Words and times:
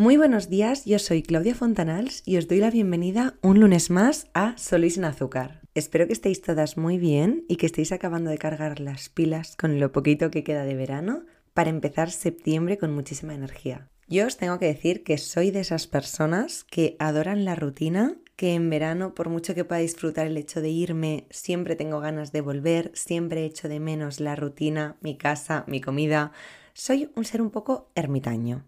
Muy 0.00 0.16
buenos 0.16 0.48
días, 0.48 0.84
yo 0.84 1.00
soy 1.00 1.24
Claudia 1.24 1.56
Fontanals 1.56 2.22
y 2.24 2.36
os 2.36 2.46
doy 2.46 2.58
la 2.58 2.70
bienvenida 2.70 3.34
un 3.42 3.58
lunes 3.58 3.90
más 3.90 4.28
a 4.32 4.56
Solís 4.56 4.94
sin 4.94 5.04
azúcar. 5.04 5.60
Espero 5.74 6.06
que 6.06 6.12
estéis 6.12 6.40
todas 6.40 6.76
muy 6.76 6.98
bien 6.98 7.44
y 7.48 7.56
que 7.56 7.66
estéis 7.66 7.90
acabando 7.90 8.30
de 8.30 8.38
cargar 8.38 8.78
las 8.78 9.08
pilas 9.08 9.56
con 9.56 9.80
lo 9.80 9.90
poquito 9.90 10.30
que 10.30 10.44
queda 10.44 10.64
de 10.64 10.76
verano 10.76 11.24
para 11.52 11.70
empezar 11.70 12.12
septiembre 12.12 12.78
con 12.78 12.94
muchísima 12.94 13.34
energía. 13.34 13.88
Yo 14.06 14.28
os 14.28 14.36
tengo 14.36 14.60
que 14.60 14.66
decir 14.66 15.02
que 15.02 15.18
soy 15.18 15.50
de 15.50 15.58
esas 15.58 15.88
personas 15.88 16.62
que 16.62 16.94
adoran 17.00 17.44
la 17.44 17.56
rutina, 17.56 18.14
que 18.36 18.54
en 18.54 18.70
verano, 18.70 19.16
por 19.16 19.28
mucho 19.28 19.52
que 19.56 19.64
pueda 19.64 19.80
disfrutar 19.80 20.28
el 20.28 20.36
hecho 20.36 20.60
de 20.60 20.68
irme, 20.68 21.26
siempre 21.30 21.74
tengo 21.74 21.98
ganas 21.98 22.30
de 22.30 22.40
volver, 22.40 22.92
siempre 22.94 23.44
echo 23.44 23.68
de 23.68 23.80
menos 23.80 24.20
la 24.20 24.36
rutina, 24.36 24.96
mi 25.00 25.16
casa, 25.16 25.64
mi 25.66 25.80
comida. 25.80 26.30
Soy 26.72 27.10
un 27.16 27.24
ser 27.24 27.42
un 27.42 27.50
poco 27.50 27.90
ermitaño. 27.96 28.64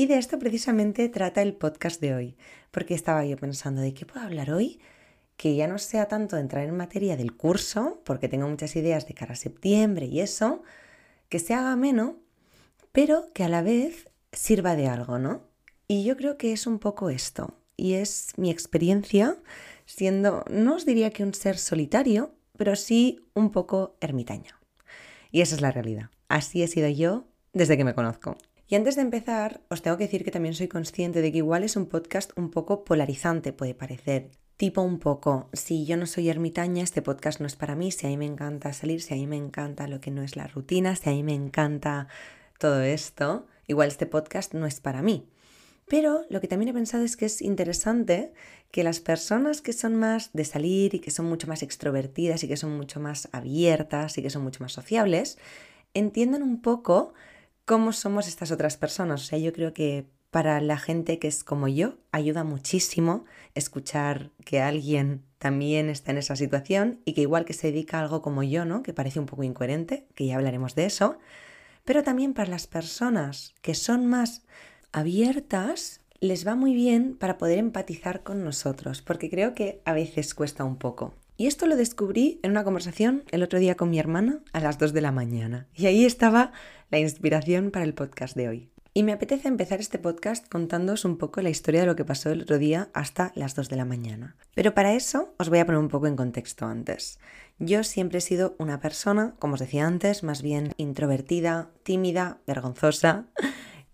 Y 0.00 0.06
de 0.06 0.16
esto 0.16 0.38
precisamente 0.38 1.10
trata 1.10 1.42
el 1.42 1.52
podcast 1.52 2.00
de 2.00 2.14
hoy, 2.14 2.36
porque 2.70 2.94
estaba 2.94 3.26
yo 3.26 3.36
pensando 3.36 3.82
de 3.82 3.92
qué 3.92 4.06
puedo 4.06 4.24
hablar 4.24 4.50
hoy, 4.50 4.80
que 5.36 5.54
ya 5.56 5.68
no 5.68 5.76
sea 5.76 6.08
tanto 6.08 6.38
entrar 6.38 6.66
en 6.66 6.74
materia 6.74 7.18
del 7.18 7.36
curso, 7.36 8.00
porque 8.06 8.26
tengo 8.26 8.48
muchas 8.48 8.74
ideas 8.76 9.06
de 9.06 9.12
cara 9.12 9.34
a 9.34 9.36
septiembre 9.36 10.06
y 10.06 10.20
eso, 10.20 10.62
que 11.28 11.38
se 11.38 11.52
haga 11.52 11.76
menos, 11.76 12.14
pero 12.92 13.30
que 13.34 13.44
a 13.44 13.50
la 13.50 13.60
vez 13.60 14.08
sirva 14.32 14.74
de 14.74 14.88
algo, 14.88 15.18
¿no? 15.18 15.42
Y 15.86 16.02
yo 16.02 16.16
creo 16.16 16.38
que 16.38 16.54
es 16.54 16.66
un 16.66 16.78
poco 16.78 17.10
esto, 17.10 17.58
y 17.76 17.92
es 17.92 18.28
mi 18.38 18.50
experiencia 18.50 19.36
siendo, 19.84 20.46
no 20.50 20.76
os 20.76 20.86
diría 20.86 21.10
que 21.10 21.24
un 21.24 21.34
ser 21.34 21.58
solitario, 21.58 22.32
pero 22.56 22.74
sí 22.74 23.20
un 23.34 23.50
poco 23.50 23.98
ermitaño. 24.00 24.54
Y 25.30 25.42
esa 25.42 25.56
es 25.56 25.60
la 25.60 25.72
realidad. 25.72 26.08
Así 26.28 26.62
he 26.62 26.68
sido 26.68 26.88
yo 26.88 27.26
desde 27.52 27.76
que 27.76 27.84
me 27.84 27.94
conozco. 27.94 28.38
Y 28.70 28.76
antes 28.76 28.94
de 28.94 29.02
empezar, 29.02 29.62
os 29.68 29.82
tengo 29.82 29.96
que 29.96 30.04
decir 30.04 30.22
que 30.22 30.30
también 30.30 30.54
soy 30.54 30.68
consciente 30.68 31.22
de 31.22 31.32
que 31.32 31.38
igual 31.38 31.64
es 31.64 31.74
un 31.74 31.86
podcast 31.86 32.30
un 32.36 32.52
poco 32.52 32.84
polarizante, 32.84 33.52
puede 33.52 33.74
parecer. 33.74 34.30
Tipo 34.56 34.80
un 34.80 35.00
poco, 35.00 35.50
si 35.52 35.84
yo 35.86 35.96
no 35.96 36.06
soy 36.06 36.28
ermitaña, 36.28 36.84
este 36.84 37.02
podcast 37.02 37.40
no 37.40 37.48
es 37.48 37.56
para 37.56 37.74
mí, 37.74 37.90
si 37.90 38.06
a 38.06 38.10
mí 38.10 38.16
me 38.16 38.26
encanta 38.26 38.72
salir, 38.72 39.02
si 39.02 39.12
a 39.12 39.16
mí 39.16 39.26
me 39.26 39.36
encanta 39.36 39.88
lo 39.88 40.00
que 40.00 40.12
no 40.12 40.22
es 40.22 40.36
la 40.36 40.46
rutina, 40.46 40.94
si 40.94 41.10
a 41.10 41.12
mí 41.12 41.24
me 41.24 41.34
encanta 41.34 42.06
todo 42.60 42.80
esto, 42.82 43.48
igual 43.66 43.88
este 43.88 44.06
podcast 44.06 44.54
no 44.54 44.66
es 44.66 44.78
para 44.78 45.02
mí. 45.02 45.26
Pero 45.88 46.24
lo 46.30 46.40
que 46.40 46.46
también 46.46 46.68
he 46.68 46.72
pensado 46.72 47.02
es 47.02 47.16
que 47.16 47.26
es 47.26 47.42
interesante 47.42 48.32
que 48.70 48.84
las 48.84 49.00
personas 49.00 49.62
que 49.62 49.72
son 49.72 49.96
más 49.96 50.30
de 50.32 50.44
salir 50.44 50.94
y 50.94 51.00
que 51.00 51.10
son 51.10 51.26
mucho 51.26 51.48
más 51.48 51.64
extrovertidas 51.64 52.44
y 52.44 52.46
que 52.46 52.56
son 52.56 52.76
mucho 52.76 53.00
más 53.00 53.28
abiertas 53.32 54.16
y 54.16 54.22
que 54.22 54.30
son 54.30 54.44
mucho 54.44 54.62
más 54.62 54.70
sociables, 54.70 55.38
entiendan 55.92 56.44
un 56.44 56.62
poco 56.62 57.14
cómo 57.70 57.92
somos 57.92 58.26
estas 58.26 58.50
otras 58.50 58.76
personas. 58.76 59.22
O 59.22 59.24
sea, 59.26 59.38
yo 59.38 59.52
creo 59.52 59.72
que 59.72 60.04
para 60.32 60.60
la 60.60 60.76
gente 60.76 61.20
que 61.20 61.28
es 61.28 61.44
como 61.44 61.68
yo, 61.68 61.98
ayuda 62.10 62.42
muchísimo 62.42 63.26
escuchar 63.54 64.32
que 64.44 64.60
alguien 64.60 65.22
también 65.38 65.88
está 65.88 66.10
en 66.10 66.18
esa 66.18 66.34
situación 66.34 66.98
y 67.04 67.12
que 67.12 67.20
igual 67.20 67.44
que 67.44 67.52
se 67.52 67.68
dedica 67.70 67.98
a 67.98 68.02
algo 68.02 68.22
como 68.22 68.42
yo, 68.42 68.64
¿no? 68.64 68.82
Que 68.82 68.92
parece 68.92 69.20
un 69.20 69.26
poco 69.26 69.44
incoherente, 69.44 70.08
que 70.16 70.26
ya 70.26 70.34
hablaremos 70.34 70.74
de 70.74 70.86
eso, 70.86 71.18
pero 71.84 72.02
también 72.02 72.34
para 72.34 72.50
las 72.50 72.66
personas 72.66 73.54
que 73.62 73.76
son 73.76 74.04
más 74.04 74.42
abiertas, 74.90 76.00
les 76.18 76.44
va 76.44 76.56
muy 76.56 76.74
bien 76.74 77.16
para 77.16 77.38
poder 77.38 77.58
empatizar 77.58 78.24
con 78.24 78.42
nosotros, 78.42 79.00
porque 79.00 79.30
creo 79.30 79.54
que 79.54 79.80
a 79.84 79.92
veces 79.92 80.34
cuesta 80.34 80.64
un 80.64 80.74
poco. 80.74 81.14
Y 81.40 81.46
esto 81.46 81.66
lo 81.66 81.74
descubrí 81.74 82.38
en 82.42 82.50
una 82.50 82.64
conversación 82.64 83.24
el 83.30 83.42
otro 83.42 83.58
día 83.58 83.74
con 83.74 83.88
mi 83.88 83.98
hermana 83.98 84.40
a 84.52 84.60
las 84.60 84.76
2 84.76 84.92
de 84.92 85.00
la 85.00 85.10
mañana. 85.10 85.68
Y 85.74 85.86
ahí 85.86 86.04
estaba 86.04 86.52
la 86.90 86.98
inspiración 86.98 87.70
para 87.70 87.86
el 87.86 87.94
podcast 87.94 88.36
de 88.36 88.48
hoy. 88.50 88.70
Y 88.92 89.04
me 89.04 89.12
apetece 89.12 89.48
empezar 89.48 89.80
este 89.80 89.98
podcast 89.98 90.46
contándoos 90.50 91.06
un 91.06 91.16
poco 91.16 91.40
la 91.40 91.48
historia 91.48 91.80
de 91.80 91.86
lo 91.86 91.96
que 91.96 92.04
pasó 92.04 92.28
el 92.28 92.42
otro 92.42 92.58
día 92.58 92.90
hasta 92.92 93.32
las 93.34 93.54
2 93.54 93.70
de 93.70 93.76
la 93.76 93.86
mañana. 93.86 94.36
Pero 94.54 94.74
para 94.74 94.92
eso 94.92 95.32
os 95.38 95.48
voy 95.48 95.60
a 95.60 95.64
poner 95.64 95.78
un 95.78 95.88
poco 95.88 96.08
en 96.08 96.16
contexto 96.16 96.66
antes. 96.66 97.18
Yo 97.58 97.84
siempre 97.84 98.18
he 98.18 98.20
sido 98.20 98.54
una 98.58 98.78
persona, 98.78 99.34
como 99.38 99.54
os 99.54 99.60
decía 99.60 99.86
antes, 99.86 100.22
más 100.22 100.42
bien 100.42 100.74
introvertida, 100.76 101.70
tímida, 101.84 102.42
vergonzosa. 102.46 103.28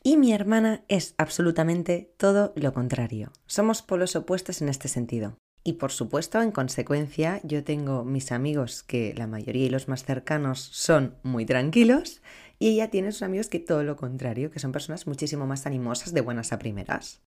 Y 0.03 0.17
mi 0.17 0.33
hermana 0.33 0.83
es 0.89 1.15
absolutamente 1.17 2.13
todo 2.17 2.53
lo 2.57 2.73
contrario. 2.73 3.31
Somos 3.47 3.83
polos 3.83 4.17
opuestos 4.17 4.63
en 4.63 4.69
este 4.69 4.89
sentido. 4.89 5.37
Y 5.67 5.73
por 5.73 5.91
supuesto, 5.91 6.41
en 6.43 6.53
consecuencia, 6.53 7.41
yo 7.43 7.65
tengo 7.65 8.05
mis 8.05 8.31
amigos 8.31 8.85
que 8.85 9.13
la 9.15 9.27
mayoría 9.27 9.67
y 9.67 9.69
los 9.69 9.89
más 9.89 10.05
cercanos 10.05 10.61
son 10.61 11.17
muy 11.25 11.45
tranquilos 11.45 12.23
y 12.61 12.69
ella 12.69 12.89
tiene 12.89 13.11
sus 13.11 13.25
amigos 13.25 13.49
que 13.49 13.59
todo 13.59 13.83
lo 13.83 13.97
contrario, 13.97 14.53
que 14.53 14.61
son 14.61 14.71
personas 14.71 15.09
muchísimo 15.09 15.45
más 15.45 15.67
animosas 15.67 16.15
de 16.15 16.21
buenas 16.21 16.53
a 16.53 16.61
primeras. 16.61 17.21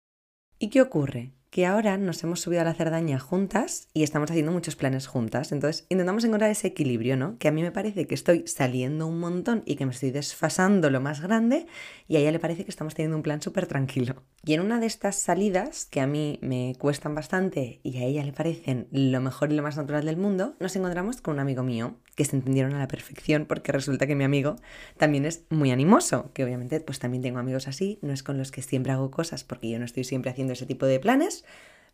¿Y 0.59 0.69
qué 0.69 0.83
ocurre? 0.83 1.31
Que 1.49 1.65
ahora 1.65 1.97
nos 1.97 2.23
hemos 2.23 2.39
subido 2.39 2.61
a 2.61 2.65
la 2.65 2.75
cerdaña 2.75 3.17
juntas 3.17 3.87
y 3.95 4.03
estamos 4.03 4.29
haciendo 4.29 4.51
muchos 4.51 4.75
planes 4.75 5.07
juntas. 5.07 5.51
Entonces 5.51 5.87
intentamos 5.89 6.23
encontrar 6.23 6.51
ese 6.51 6.67
equilibrio, 6.67 7.17
¿no? 7.17 7.39
Que 7.39 7.47
a 7.47 7.51
mí 7.51 7.63
me 7.63 7.71
parece 7.71 8.05
que 8.05 8.13
estoy 8.13 8.45
saliendo 8.45 9.07
un 9.07 9.19
montón 9.19 9.63
y 9.65 9.77
que 9.77 9.87
me 9.87 9.93
estoy 9.93 10.11
desfasando 10.11 10.91
lo 10.91 11.01
más 11.01 11.21
grande 11.21 11.65
y 12.07 12.17
a 12.17 12.19
ella 12.19 12.31
le 12.31 12.39
parece 12.39 12.65
que 12.65 12.69
estamos 12.69 12.93
teniendo 12.93 13.17
un 13.17 13.23
plan 13.23 13.41
súper 13.41 13.65
tranquilo. 13.65 14.21
Y 14.47 14.53
en 14.53 14.61
una 14.61 14.79
de 14.79 14.85
estas 14.85 15.17
salidas, 15.17 15.85
que 15.87 15.99
a 15.99 16.07
mí 16.07 16.39
me 16.41 16.73
cuestan 16.79 17.13
bastante 17.13 17.81
y 17.83 17.97
a 17.97 18.05
ella 18.05 18.23
le 18.23 18.31
parecen 18.31 18.87
lo 18.91 19.19
mejor 19.19 19.51
y 19.51 19.55
lo 19.57 19.61
más 19.61 19.75
natural 19.75 20.05
del 20.05 20.15
mundo, 20.15 20.55
nos 20.61 20.73
encontramos 20.77 21.19
con 21.19 21.33
un 21.33 21.41
amigo 21.41 21.63
mío 21.63 21.97
que 22.15 22.23
se 22.23 22.37
entendieron 22.37 22.73
a 22.73 22.79
la 22.79 22.87
perfección 22.87 23.45
porque 23.45 23.73
resulta 23.73 24.07
que 24.07 24.15
mi 24.15 24.23
amigo 24.23 24.55
también 24.95 25.25
es 25.25 25.43
muy 25.49 25.71
animoso, 25.71 26.31
que 26.33 26.45
obviamente 26.45 26.79
pues 26.79 26.97
también 26.97 27.23
tengo 27.23 27.39
amigos 27.39 27.67
así, 27.67 27.99
no 28.01 28.13
es 28.13 28.23
con 28.23 28.37
los 28.37 28.51
que 28.51 28.61
siempre 28.61 28.93
hago 28.93 29.11
cosas 29.11 29.43
porque 29.43 29.69
yo 29.69 29.79
no 29.79 29.85
estoy 29.85 30.05
siempre 30.05 30.31
haciendo 30.31 30.53
ese 30.53 30.65
tipo 30.65 30.85
de 30.85 31.01
planes, 31.01 31.43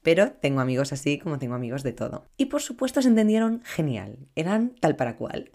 pero 0.03 0.34
tengo 0.34 0.62
amigos 0.62 0.94
así 0.94 1.18
como 1.18 1.40
tengo 1.40 1.56
amigos 1.56 1.81
de 1.81 1.94
todo. 1.94 2.28
Y 2.38 2.46
por 2.46 2.62
supuesto 2.62 3.02
se 3.02 3.08
entendieron 3.08 3.63
genial, 3.63 4.19
eran 4.36 4.75
tal 4.80 4.96
para 4.96 5.16
cual. 5.18 5.50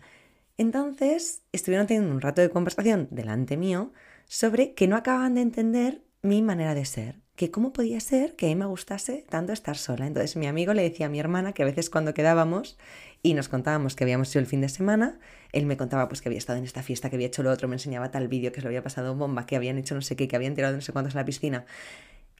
Entonces 0.56 1.42
estuvieron 1.52 1.86
teniendo 1.86 2.10
un 2.12 2.20
rato 2.20 2.40
de 2.40 2.50
conversación 2.50 3.06
delante 3.12 3.56
mío 3.56 3.92
sobre 4.26 4.74
que 4.74 4.88
no 4.88 4.96
acaban 4.96 5.36
de 5.36 5.42
entender 5.42 6.07
mi 6.28 6.42
manera 6.42 6.74
de 6.74 6.84
ser, 6.84 7.16
que 7.34 7.50
cómo 7.50 7.72
podía 7.72 8.00
ser 8.00 8.36
que 8.36 8.46
a 8.46 8.48
mí 8.48 8.56
me 8.56 8.66
gustase 8.66 9.24
tanto 9.28 9.52
estar 9.52 9.76
sola. 9.76 10.06
Entonces 10.06 10.36
mi 10.36 10.46
amigo 10.46 10.74
le 10.74 10.82
decía 10.82 11.06
a 11.06 11.08
mi 11.08 11.20
hermana 11.20 11.52
que 11.52 11.62
a 11.62 11.66
veces 11.66 11.88
cuando 11.88 12.14
quedábamos 12.14 12.78
y 13.22 13.34
nos 13.34 13.48
contábamos 13.48 13.96
que 13.96 14.04
habíamos 14.04 14.28
sido 14.28 14.40
el 14.40 14.46
fin 14.46 14.60
de 14.60 14.68
semana, 14.68 15.18
él 15.52 15.66
me 15.66 15.76
contaba 15.76 16.08
pues 16.08 16.20
que 16.20 16.28
había 16.28 16.38
estado 16.38 16.58
en 16.58 16.64
esta 16.64 16.82
fiesta, 16.82 17.10
que 17.10 17.16
había 17.16 17.28
hecho 17.28 17.42
lo 17.42 17.50
otro, 17.50 17.68
me 17.68 17.76
enseñaba 17.76 18.10
tal 18.10 18.28
vídeo 18.28 18.52
que 18.52 18.60
se 18.60 18.66
había 18.66 18.82
pasado 18.82 19.14
bomba, 19.14 19.46
que 19.46 19.56
habían 19.56 19.78
hecho 19.78 19.94
no 19.94 20.02
sé 20.02 20.16
qué, 20.16 20.28
que 20.28 20.36
habían 20.36 20.54
tirado 20.54 20.74
no 20.74 20.80
sé 20.80 20.92
cuántos 20.92 21.14
a 21.14 21.18
la 21.18 21.24
piscina. 21.24 21.64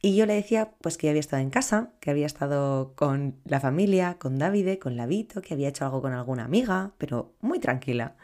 Y 0.01 0.15
yo 0.15 0.25
le 0.25 0.33
decía 0.33 0.71
pues 0.81 0.97
que 0.97 1.09
había 1.09 1.19
estado 1.19 1.41
en 1.41 1.49
casa, 1.49 1.91
que 1.99 2.11
había 2.11 2.25
estado 2.25 2.93
con 2.95 3.35
la 3.45 3.59
familia, 3.59 4.17
con 4.17 4.37
Davide, 4.37 4.79
con 4.79 4.95
Lavito, 4.95 5.41
que 5.41 5.53
había 5.53 5.69
hecho 5.69 5.85
algo 5.85 6.01
con 6.01 6.13
alguna 6.13 6.45
amiga, 6.45 6.93
pero 6.97 7.33
muy 7.41 7.59
tranquila. 7.59 8.15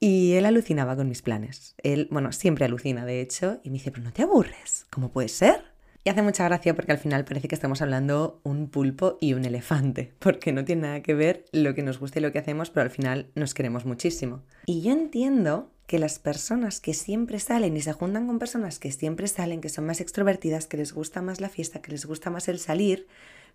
Y 0.00 0.34
él 0.34 0.46
alucinaba 0.46 0.96
con 0.96 1.08
mis 1.08 1.22
planes. 1.22 1.74
Él, 1.82 2.08
bueno, 2.10 2.32
siempre 2.32 2.64
alucina, 2.64 3.04
de 3.04 3.20
hecho, 3.20 3.60
y 3.64 3.70
me 3.70 3.74
dice, 3.74 3.90
pero 3.90 4.04
no 4.04 4.12
te 4.12 4.22
aburres, 4.22 4.86
¿cómo 4.90 5.10
puede 5.10 5.28
ser? 5.28 5.64
Y 6.04 6.10
hace 6.10 6.22
mucha 6.22 6.44
gracia 6.44 6.74
porque 6.74 6.92
al 6.92 6.98
final 6.98 7.24
parece 7.24 7.48
que 7.48 7.54
estamos 7.54 7.82
hablando 7.82 8.40
un 8.44 8.68
pulpo 8.68 9.18
y 9.20 9.34
un 9.34 9.44
elefante, 9.44 10.12
porque 10.20 10.52
no 10.52 10.64
tiene 10.64 10.82
nada 10.82 11.02
que 11.02 11.14
ver 11.14 11.44
lo 11.52 11.74
que 11.74 11.82
nos 11.82 11.98
gusta 11.98 12.18
y 12.18 12.22
lo 12.22 12.32
que 12.32 12.38
hacemos, 12.38 12.70
pero 12.70 12.84
al 12.84 12.90
final 12.90 13.30
nos 13.34 13.54
queremos 13.54 13.84
muchísimo. 13.84 14.42
Y 14.66 14.82
yo 14.82 14.92
entiendo 14.92 15.70
que 15.86 15.98
las 15.98 16.18
personas 16.18 16.80
que 16.80 16.94
siempre 16.94 17.40
salen 17.40 17.76
y 17.76 17.80
se 17.80 17.94
juntan 17.94 18.26
con 18.26 18.38
personas 18.38 18.78
que 18.78 18.92
siempre 18.92 19.26
salen, 19.26 19.60
que 19.60 19.70
son 19.70 19.86
más 19.86 20.00
extrovertidas, 20.00 20.66
que 20.66 20.76
les 20.76 20.92
gusta 20.92 21.22
más 21.22 21.40
la 21.40 21.48
fiesta, 21.48 21.80
que 21.80 21.90
les 21.90 22.04
gusta 22.04 22.30
más 22.30 22.46
el 22.48 22.58
salir, 22.58 23.06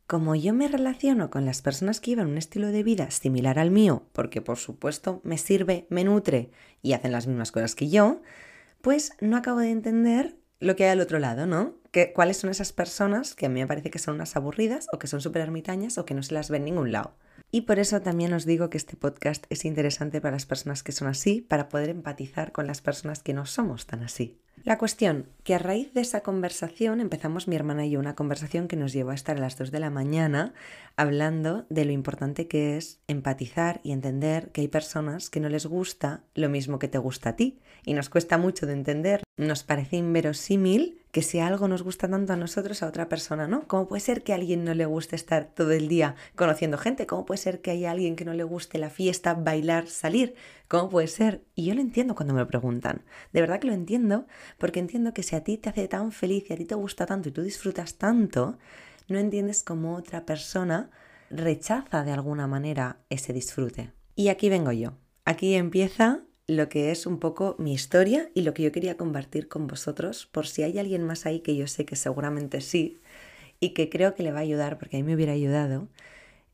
como 0.08 0.36
yo 0.36 0.54
me 0.54 0.68
relaciono 0.68 1.30
con 1.30 1.46
las 1.46 1.62
personas 1.62 2.00
que 2.00 2.12
llevan 2.12 2.28
un 2.28 2.38
estilo 2.38 2.68
de 2.68 2.84
vida 2.84 3.10
similar 3.12 3.60
al 3.60 3.72
mío, 3.72 4.08
porque 4.12 4.42
por 4.42 4.58
supuesto 4.58 5.22
me 5.24 5.38
sirve, 5.38 5.88
me 5.90 6.04
nutre 6.04 6.52
y 6.82 6.94
hacen 6.94 7.12
las 7.12 7.28
mismas 7.28 7.52
cosas 7.52 7.76
que 7.76 7.90
yo, 7.90 8.22
pues 8.82 9.14
no 9.22 9.38
acabo 9.38 9.60
de 9.60 9.72
entender 9.72 10.36
lo 10.60 10.76
que 10.76 10.86
hay 10.86 10.92
al 10.92 11.02
otro 11.02 11.20
lado, 11.20 11.46
¿no? 11.46 11.76
¿Cuáles 12.16 12.38
son 12.38 12.50
esas 12.50 12.74
personas 12.74 13.36
que 13.36 13.46
a 13.46 13.50
mí 13.50 13.60
me 13.60 13.68
parece 13.68 13.92
que 13.92 14.00
son 14.00 14.16
unas 14.16 14.36
aburridas 14.36 14.88
o 14.92 15.00
que 15.00 15.08
son 15.08 15.22
súper 15.22 15.44
ermitañas 15.44 15.98
o 15.98 16.06
que 16.06 16.16
no 16.16 16.24
se 16.24 16.34
las 16.34 16.50
ve 16.50 16.60
ningún 16.60 16.92
lado? 16.92 17.16
Y 17.52 17.62
por 17.62 17.78
eso 17.78 18.02
también 18.02 18.34
os 18.34 18.46
digo 18.46 18.72
que 18.72 18.78
este 18.78 18.96
podcast 18.96 19.46
es 19.50 19.64
interesante 19.64 20.20
para 20.20 20.36
las 20.36 20.48
personas 20.48 20.82
que 20.82 20.92
son 20.92 21.08
así, 21.08 21.42
para 21.42 21.70
poder 21.70 21.90
empatizar 21.90 22.52
con 22.52 22.66
las 22.66 22.82
personas 22.82 23.22
que 23.22 23.34
no 23.34 23.46
somos 23.46 23.86
tan 23.86 24.02
así. 24.02 24.40
La 24.66 24.78
cuestión, 24.78 25.28
que 25.44 25.56
a 25.56 25.60
raíz 25.60 25.94
de 25.94 26.00
esa 26.00 26.22
conversación 26.22 27.02
empezamos 27.02 27.50
mi 27.50 27.56
hermana 27.58 27.86
y 27.86 27.90
yo 27.90 28.00
una 28.00 28.16
conversación 28.16 28.70
que 28.70 28.78
nos 28.78 28.94
llevó 28.94 29.10
a 29.10 29.14
estar 29.14 29.36
a 29.36 29.42
las 29.42 29.58
2 29.58 29.72
de 29.72 29.80
la 29.82 29.90
mañana 29.90 30.54
hablando 30.96 31.66
de 31.70 31.84
lo 31.84 31.92
importante 31.92 32.48
que 32.48 32.78
es 32.78 33.02
empatizar 33.08 33.82
y 33.84 33.92
entender 33.92 34.52
que 34.54 34.62
hay 34.62 34.70
personas 34.70 35.30
que 35.30 35.42
no 35.42 35.50
les 35.50 35.66
gusta 35.66 36.24
lo 36.34 36.48
mismo 36.48 36.80
que 36.80 36.88
te 36.88 36.98
gusta 36.98 37.32
a 37.32 37.36
ti. 37.36 37.60
Y 37.84 37.94
nos 37.94 38.10
cuesta 38.10 38.38
mucho 38.38 38.66
de 38.66 38.72
entender 38.72 39.23
nos 39.38 39.64
parece 39.64 39.98
inverosímil 39.98 41.00
que 41.12 41.22
si 41.22 41.40
algo 41.40 41.68
nos 41.68 41.84
gusta 41.84 42.08
tanto 42.08 42.34
a 42.34 42.36
nosotros, 42.36 42.82
a 42.82 42.88
otra 42.88 43.08
persona 43.08 43.48
no. 43.48 43.68
¿Cómo 43.68 43.88
puede 43.88 44.00
ser 44.00 44.24
que 44.24 44.32
a 44.32 44.36
alguien 44.36 44.64
no 44.64 44.74
le 44.74 44.86
guste 44.86 45.16
estar 45.16 45.46
todo 45.54 45.72
el 45.72 45.88
día 45.88 46.16
conociendo 46.36 46.78
gente? 46.78 47.06
¿Cómo 47.06 47.26
puede 47.26 47.38
ser 47.38 47.62
que 47.62 47.72
haya 47.72 47.92
alguien 47.92 48.16
que 48.16 48.26
no 48.26 48.34
le 48.34 48.44
guste 48.44 48.80
la 48.80 48.90
fiesta, 48.90 49.36
bailar, 49.36 49.88
salir? 49.88 50.34
¿Cómo 50.68 50.90
puede 50.90 51.08
ser? 51.08 51.44
Y 51.54 51.66
yo 51.66 51.76
lo 51.76 51.82
entiendo 51.82 52.16
cuando 52.16 52.34
me 52.34 52.40
lo 52.40 52.48
preguntan. 52.48 53.04
De 53.32 53.42
verdad 53.42 53.60
que 53.60 53.68
lo 53.68 53.74
entiendo, 53.74 54.26
porque 54.58 54.80
entiendo 54.80 55.14
que 55.14 55.22
si 55.22 55.36
a 55.36 55.44
ti 55.44 55.58
te 55.58 55.70
hace 55.70 55.88
tan 55.88 56.12
feliz 56.12 56.50
y 56.50 56.54
a 56.54 56.58
ti 56.58 56.66
te 56.66 56.76
gusta 56.76 57.06
tanto 57.06 57.30
y 57.30 57.32
tú 57.32 57.44
disfrutas 57.44 57.96
tanto, 57.96 58.58
no 59.08 59.20
entiendes 59.20 59.62
cómo 59.62 59.96
otra 59.96 60.26
persona 60.26 60.90
rechaza 61.30 62.04
de 62.04 62.12
alguna 62.12 62.48
manera 62.48 62.98
ese 63.10 63.34
disfrute. 63.34 63.92
Y 64.16 64.30
aquí 64.30 64.50
vengo 64.50 64.72
yo. 64.72 64.98
Aquí 65.26 65.54
empieza 65.54 66.22
lo 66.56 66.70
que 66.70 66.92
es 66.92 67.06
un 67.06 67.20
poco 67.20 67.56
mi 67.60 67.74
historia 67.74 68.30
y 68.34 68.42
lo 68.42 68.54
que 68.54 68.64
yo 68.64 68.72
quería 68.72 68.98
compartir 68.98 69.48
con 69.48 69.68
vosotros, 69.68 70.28
por 70.32 70.48
si 70.48 70.64
hay 70.64 70.80
alguien 70.80 71.04
más 71.04 71.26
ahí 71.26 71.40
que 71.42 71.56
yo 71.56 71.68
sé 71.68 71.86
que 71.86 71.96
seguramente 71.96 72.62
sí 72.62 73.00
y 73.60 73.70
que 73.70 73.90
creo 73.90 74.16
que 74.16 74.24
le 74.24 74.32
va 74.32 74.40
a 74.40 74.42
ayudar, 74.42 74.78
porque 74.78 74.98
a 74.98 75.00
mí 75.00 75.04
me 75.04 75.16
hubiera 75.16 75.34
ayudado, 75.34 75.88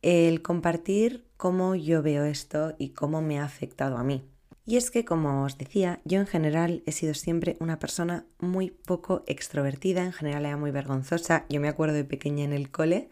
el 0.01 0.41
compartir 0.41 1.25
cómo 1.37 1.75
yo 1.75 2.01
veo 2.01 2.23
esto 2.25 2.75
y 2.77 2.89
cómo 2.89 3.21
me 3.21 3.39
ha 3.39 3.43
afectado 3.43 3.97
a 3.97 4.03
mí. 4.03 4.23
Y 4.65 4.77
es 4.77 4.91
que, 4.91 5.03
como 5.03 5.43
os 5.43 5.57
decía, 5.57 5.99
yo 6.05 6.19
en 6.19 6.27
general 6.27 6.83
he 6.85 6.91
sido 6.91 7.15
siempre 7.15 7.57
una 7.59 7.79
persona 7.79 8.27
muy 8.37 8.69
poco 8.69 9.23
extrovertida, 9.25 10.05
en 10.05 10.13
general 10.13 10.45
era 10.45 10.57
muy 10.57 10.69
vergonzosa. 10.69 11.45
Yo 11.49 11.59
me 11.59 11.69
acuerdo 11.69 11.95
de 11.95 12.03
pequeña 12.03 12.43
en 12.43 12.53
el 12.53 12.69
cole 12.69 13.09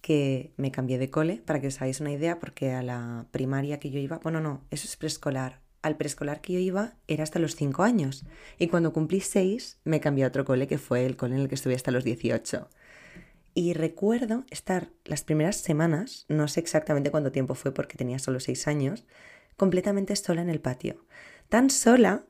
que 0.00 0.52
me 0.56 0.70
cambié 0.70 0.98
de 0.98 1.10
cole, 1.10 1.42
para 1.44 1.60
que 1.60 1.66
os 1.68 1.76
hagáis 1.76 2.00
una 2.00 2.12
idea, 2.12 2.38
porque 2.38 2.72
a 2.72 2.82
la 2.82 3.26
primaria 3.32 3.80
que 3.80 3.90
yo 3.90 4.00
iba, 4.00 4.18
bueno, 4.18 4.40
no, 4.40 4.62
eso 4.70 4.86
es 4.86 4.96
preescolar, 4.96 5.60
al 5.84 5.96
preescolar 5.96 6.40
que 6.40 6.54
yo 6.54 6.58
iba 6.58 6.94
era 7.08 7.22
hasta 7.22 7.38
los 7.38 7.56
5 7.56 7.82
años. 7.82 8.24
Y 8.58 8.68
cuando 8.68 8.92
cumplí 8.92 9.20
6 9.20 9.80
me 9.84 10.00
cambié 10.00 10.24
a 10.24 10.28
otro 10.28 10.46
cole 10.46 10.66
que 10.66 10.78
fue 10.78 11.04
el 11.04 11.16
cole 11.16 11.34
en 11.34 11.42
el 11.42 11.48
que 11.48 11.54
estuve 11.54 11.74
hasta 11.74 11.90
los 11.90 12.04
18. 12.04 12.68
Y 13.52 13.74
recuerdo 13.74 14.44
estar 14.50 14.88
las 15.04 15.22
primeras 15.22 15.56
semanas, 15.56 16.24
no 16.28 16.48
sé 16.48 16.60
exactamente 16.60 17.10
cuánto 17.10 17.32
tiempo 17.32 17.54
fue 17.54 17.72
porque 17.72 17.98
tenía 17.98 18.18
solo 18.18 18.40
6 18.40 18.66
años, 18.66 19.04
completamente 19.56 20.16
sola 20.16 20.40
en 20.40 20.48
el 20.48 20.60
patio. 20.60 21.04
Tan 21.50 21.68
sola 21.68 22.24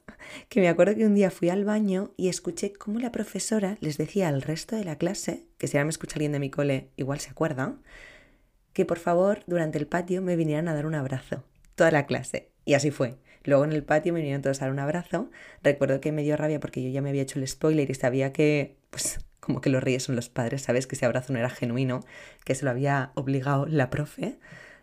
que 0.48 0.60
me 0.60 0.68
acuerdo 0.68 0.96
que 0.96 1.06
un 1.06 1.14
día 1.14 1.30
fui 1.30 1.48
al 1.48 1.64
baño 1.64 2.12
y 2.16 2.28
escuché 2.28 2.72
cómo 2.72 2.98
la 2.98 3.12
profesora 3.12 3.78
les 3.80 3.96
decía 3.96 4.28
al 4.28 4.42
resto 4.42 4.74
de 4.74 4.84
la 4.84 4.98
clase, 4.98 5.46
que 5.58 5.68
si 5.68 5.76
ahora 5.76 5.84
me 5.84 5.90
escucha 5.90 6.16
alguien 6.16 6.32
de 6.32 6.40
mi 6.40 6.50
cole, 6.50 6.90
igual 6.96 7.20
se 7.20 7.30
acuerda, 7.30 7.76
que 8.72 8.84
por 8.84 8.98
favor 8.98 9.44
durante 9.46 9.78
el 9.78 9.86
patio 9.86 10.20
me 10.22 10.34
vinieran 10.34 10.66
a 10.66 10.74
dar 10.74 10.86
un 10.86 10.96
abrazo. 10.96 11.44
Toda 11.76 11.92
la 11.92 12.06
clase. 12.06 12.50
Y 12.64 12.74
así 12.74 12.90
fue. 12.90 13.16
Luego 13.44 13.64
en 13.64 13.72
el 13.72 13.84
patio 13.84 14.12
me 14.12 14.20
vinieron 14.20 14.42
todos 14.42 14.60
a 14.60 14.64
dar 14.64 14.72
un 14.72 14.78
abrazo. 14.78 15.30
Recuerdo 15.62 16.00
que 16.00 16.12
me 16.12 16.22
dio 16.22 16.36
rabia 16.36 16.60
porque 16.60 16.82
yo 16.82 16.88
ya 16.88 17.02
me 17.02 17.10
había 17.10 17.22
hecho 17.22 17.38
el 17.38 17.46
spoiler 17.46 17.90
y 17.90 17.94
sabía 17.94 18.32
que, 18.32 18.76
pues, 18.90 19.18
como 19.40 19.60
que 19.60 19.70
los 19.70 19.82
reyes 19.82 20.04
son 20.04 20.16
los 20.16 20.30
padres, 20.30 20.62
sabes 20.62 20.86
que 20.86 20.96
ese 20.96 21.04
abrazo 21.04 21.32
no 21.32 21.38
era 21.38 21.50
genuino, 21.50 22.00
que 22.44 22.54
se 22.54 22.64
lo 22.64 22.70
había 22.70 23.12
obligado 23.14 23.66
la 23.66 23.90
profe, 23.90 24.38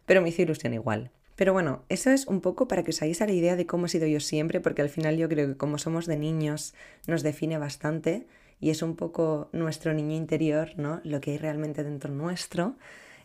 pero 0.06 0.22
me 0.22 0.30
hizo 0.30 0.44
ilusión 0.44 0.74
igual. 0.74 1.12
Pero 1.36 1.54
bueno, 1.54 1.84
eso 1.90 2.12
es 2.12 2.28
un 2.28 2.42
poco 2.42 2.68
para 2.68 2.84
que 2.84 2.92
os 2.92 3.02
hagáis 3.02 3.22
a 3.22 3.26
la 3.26 3.32
idea 3.32 3.56
de 3.56 3.66
cómo 3.66 3.88
he 3.88 3.90
sido 3.90 4.06
yo 4.06 4.20
siempre, 4.20 4.62
porque 4.62 4.84
al 4.84 4.90
final 4.90 5.18
yo 5.18 5.28
creo 5.28 5.48
que 5.48 5.58
como 5.58 5.80
somos 5.80 6.06
de 6.06 6.18
niños 6.18 6.76
nos 7.08 7.24
define 7.24 7.58
bastante 7.58 8.28
y 8.60 8.70
es 8.70 8.84
un 8.84 8.96
poco 8.96 9.50
nuestro 9.52 9.96
niño 9.96 10.16
interior, 10.16 10.74
¿no? 10.78 11.02
Lo 11.04 11.20
que 11.20 11.32
hay 11.32 11.38
realmente 11.40 11.84
dentro 11.84 12.14
nuestro 12.14 12.76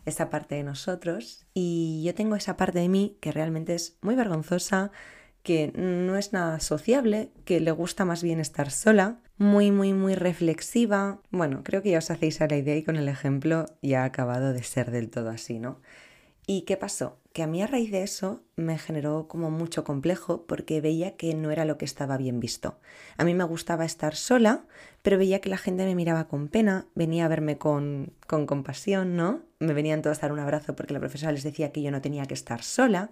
esa 0.05 0.29
parte 0.29 0.55
de 0.55 0.63
nosotros 0.63 1.45
y 1.53 2.01
yo 2.05 2.15
tengo 2.15 2.35
esa 2.35 2.57
parte 2.57 2.79
de 2.79 2.89
mí 2.89 3.17
que 3.19 3.31
realmente 3.31 3.75
es 3.75 3.97
muy 4.01 4.15
vergonzosa, 4.15 4.91
que 5.47 5.71
no 5.77 6.17
es 6.17 6.33
nada 6.33 6.59
sociable, 6.59 7.29
que 7.45 7.61
le 7.61 7.71
gusta 7.71 8.03
más 8.03 8.21
bien 8.21 8.41
estar 8.41 8.69
sola, 8.69 9.21
muy, 9.37 9.71
muy, 9.71 9.93
muy 9.93 10.13
reflexiva. 10.13 11.21
Bueno, 11.31 11.61
creo 11.63 11.81
que 11.81 11.91
ya 11.91 11.99
os 11.99 12.11
hacéis 12.11 12.41
a 12.41 12.47
la 12.47 12.57
idea 12.57 12.75
y 12.75 12.83
con 12.83 12.97
el 12.97 13.07
ejemplo 13.07 13.65
ya 13.81 14.01
ha 14.01 14.03
acabado 14.03 14.51
de 14.51 14.61
ser 14.61 14.91
del 14.91 15.09
todo 15.09 15.29
así, 15.29 15.57
¿no? 15.57 15.79
¿Y 16.47 16.63
qué 16.63 16.75
pasó? 16.75 17.21
Que 17.31 17.43
a 17.43 17.47
mí 17.47 17.63
a 17.63 17.67
raíz 17.67 17.91
de 17.91 18.03
eso 18.03 18.43
me 18.57 18.77
generó 18.77 19.29
como 19.29 19.49
mucho 19.49 19.85
complejo 19.85 20.45
porque 20.47 20.81
veía 20.81 21.15
que 21.15 21.33
no 21.33 21.49
era 21.49 21.63
lo 21.63 21.77
que 21.77 21.85
estaba 21.85 22.17
bien 22.17 22.41
visto. 22.41 22.81
A 23.15 23.23
mí 23.23 23.33
me 23.33 23.45
gustaba 23.45 23.85
estar 23.85 24.17
sola, 24.17 24.65
pero 25.01 25.17
veía 25.17 25.39
que 25.39 25.47
la 25.47 25.57
gente 25.57 25.85
me 25.85 25.95
miraba 25.95 26.27
con 26.27 26.49
pena, 26.49 26.87
venía 26.93 27.23
a 27.23 27.29
verme 27.29 27.57
con, 27.57 28.11
con 28.27 28.45
compasión, 28.47 29.15
¿no? 29.15 29.43
Me 29.59 29.73
venían 29.73 30.01
todos 30.01 30.17
a 30.17 30.21
dar 30.23 30.33
un 30.33 30.39
abrazo 30.39 30.75
porque 30.75 30.93
la 30.93 30.99
profesora 30.99 31.31
les 31.31 31.43
decía 31.43 31.71
que 31.71 31.81
yo 31.81 31.89
no 31.91 32.01
tenía 32.01 32.25
que 32.25 32.33
estar 32.33 32.63
sola. 32.63 33.11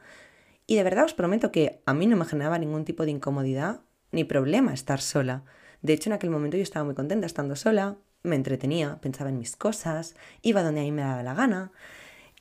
Y 0.68 0.76
de 0.76 0.84
verdad 0.84 1.06
os 1.06 1.14
prometo 1.14 1.52
que 1.52 1.82
a 1.86 1.94
mí 1.94 2.08
no 2.08 2.18
me 2.18 2.26
generaba 2.26 2.58
ningún 2.58 2.86
tipo 2.86 3.06
de 3.06 3.12
incomodidad 3.12 3.82
ni 4.12 4.24
problema 4.24 4.74
estar 4.74 5.02
sola. 5.02 5.44
De 5.82 5.94
hecho, 5.94 6.10
en 6.10 6.14
aquel 6.14 6.30
momento 6.30 6.58
yo 6.58 6.64
estaba 6.64 6.86
muy 6.86 6.96
contenta 6.96 7.28
estando 7.28 7.56
sola, 7.56 7.98
me 8.24 8.36
entretenía, 8.36 9.00
pensaba 9.02 9.30
en 9.30 9.38
mis 9.38 9.56
cosas, 9.56 10.16
iba 10.42 10.64
donde 10.64 10.82
a 10.82 10.84
mí 10.84 10.92
me 10.92 11.04
daba 11.04 11.22
la 11.22 11.36
gana. 11.36 11.72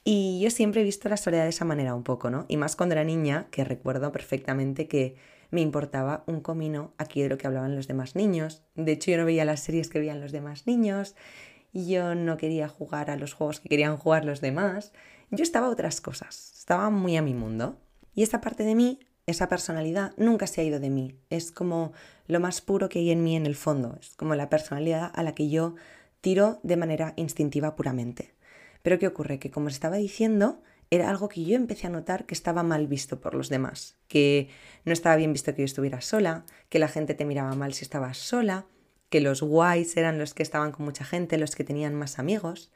Y 0.04 0.40
yo 0.42 0.50
siempre 0.50 0.80
he 0.80 0.84
visto 0.84 1.08
la 1.08 1.16
soledad 1.16 1.44
de 1.44 1.50
esa 1.50 1.64
manera 1.64 1.94
un 1.94 2.02
poco, 2.02 2.30
¿no? 2.30 2.46
Y 2.48 2.56
más 2.56 2.76
cuando 2.76 2.94
era 2.94 3.04
niña, 3.04 3.48
que 3.50 3.64
recuerdo 3.64 4.12
perfectamente 4.12 4.86
que 4.86 5.16
me 5.50 5.60
importaba 5.60 6.24
un 6.26 6.40
comino 6.40 6.92
aquí 6.98 7.22
de 7.22 7.28
lo 7.28 7.38
que 7.38 7.46
hablaban 7.46 7.76
los 7.76 7.86
demás 7.86 8.16
niños. 8.16 8.62
De 8.74 8.92
hecho, 8.92 9.10
yo 9.10 9.18
no 9.18 9.24
veía 9.24 9.44
las 9.44 9.60
series 9.60 9.88
que 9.88 9.98
veían 9.98 10.20
los 10.20 10.32
demás 10.32 10.66
niños, 10.66 11.14
yo 11.72 12.14
no 12.14 12.36
quería 12.36 12.68
jugar 12.68 13.10
a 13.10 13.16
los 13.16 13.34
juegos 13.34 13.60
que 13.60 13.68
querían 13.68 13.96
jugar 13.96 14.24
los 14.24 14.40
demás. 14.40 14.92
Yo 15.30 15.42
estaba 15.42 15.66
a 15.66 15.70
otras 15.70 16.00
cosas, 16.00 16.54
estaba 16.56 16.90
muy 16.90 17.16
a 17.16 17.22
mi 17.22 17.34
mundo. 17.34 17.80
Y 18.14 18.22
esa 18.22 18.40
parte 18.40 18.64
de 18.64 18.74
mí, 18.74 19.00
esa 19.26 19.48
personalidad, 19.48 20.12
nunca 20.16 20.46
se 20.46 20.60
ha 20.60 20.64
ido 20.64 20.80
de 20.80 20.90
mí. 20.90 21.18
Es 21.30 21.50
como 21.50 21.92
lo 22.26 22.40
más 22.40 22.60
puro 22.60 22.88
que 22.88 23.00
hay 23.00 23.10
en 23.10 23.22
mí 23.24 23.36
en 23.36 23.46
el 23.46 23.56
fondo. 23.56 23.98
Es 24.00 24.16
como 24.16 24.34
la 24.34 24.50
personalidad 24.50 25.10
a 25.14 25.22
la 25.22 25.34
que 25.34 25.48
yo 25.48 25.74
tiro 26.20 26.60
de 26.62 26.76
manera 26.76 27.12
instintiva 27.16 27.76
puramente. 27.76 28.34
Pero 28.82 28.98
¿qué 28.98 29.06
ocurre? 29.06 29.38
Que 29.38 29.50
como 29.50 29.66
os 29.66 29.74
estaba 29.74 29.96
diciendo, 29.96 30.62
era 30.90 31.10
algo 31.10 31.28
que 31.28 31.44
yo 31.44 31.56
empecé 31.56 31.86
a 31.86 31.90
notar 31.90 32.26
que 32.26 32.34
estaba 32.34 32.62
mal 32.62 32.86
visto 32.86 33.20
por 33.20 33.34
los 33.34 33.48
demás, 33.48 33.96
que 34.08 34.48
no 34.84 34.92
estaba 34.92 35.16
bien 35.16 35.32
visto 35.32 35.54
que 35.54 35.62
yo 35.62 35.66
estuviera 35.66 36.00
sola, 36.00 36.44
que 36.68 36.78
la 36.78 36.88
gente 36.88 37.14
te 37.14 37.24
miraba 37.24 37.54
mal 37.54 37.74
si 37.74 37.84
estabas 37.84 38.18
sola, 38.18 38.66
que 39.08 39.20
los 39.20 39.42
guays 39.42 39.96
eran 39.96 40.18
los 40.18 40.34
que 40.34 40.42
estaban 40.42 40.72
con 40.72 40.84
mucha 40.84 41.04
gente, 41.04 41.38
los 41.38 41.56
que 41.56 41.64
tenían 41.64 41.94
más 41.94 42.18
amigos. 42.18 42.70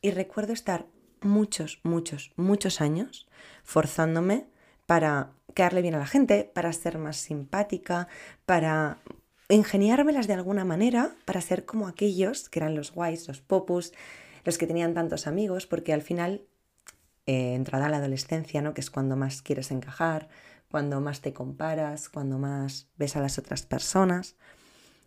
Y 0.00 0.10
recuerdo 0.10 0.52
estar 0.52 0.86
muchos, 1.20 1.80
muchos, 1.82 2.32
muchos 2.36 2.80
años 2.80 3.28
forzándome 3.62 4.46
para 4.86 5.32
quedarle 5.54 5.82
bien 5.82 5.94
a 5.94 5.98
la 5.98 6.06
gente, 6.06 6.50
para 6.52 6.72
ser 6.72 6.98
más 6.98 7.16
simpática, 7.16 8.08
para 8.46 8.98
ingeniármelas 9.48 10.26
de 10.26 10.34
alguna 10.34 10.64
manera, 10.64 11.14
para 11.24 11.40
ser 11.40 11.64
como 11.64 11.88
aquellos 11.88 12.48
que 12.48 12.58
eran 12.58 12.74
los 12.74 12.92
guays, 12.92 13.28
los 13.28 13.40
popus, 13.40 13.92
los 14.44 14.58
que 14.58 14.66
tenían 14.66 14.94
tantos 14.94 15.26
amigos, 15.26 15.66
porque 15.66 15.92
al 15.92 16.02
final, 16.02 16.42
eh, 17.26 17.54
entrada 17.54 17.88
la 17.88 17.98
adolescencia, 17.98 18.62
¿no? 18.62 18.74
que 18.74 18.80
es 18.80 18.90
cuando 18.90 19.16
más 19.16 19.42
quieres 19.42 19.70
encajar, 19.70 20.28
cuando 20.70 21.00
más 21.00 21.20
te 21.20 21.32
comparas, 21.32 22.08
cuando 22.08 22.38
más 22.38 22.88
ves 22.96 23.16
a 23.16 23.20
las 23.20 23.38
otras 23.38 23.62
personas 23.62 24.36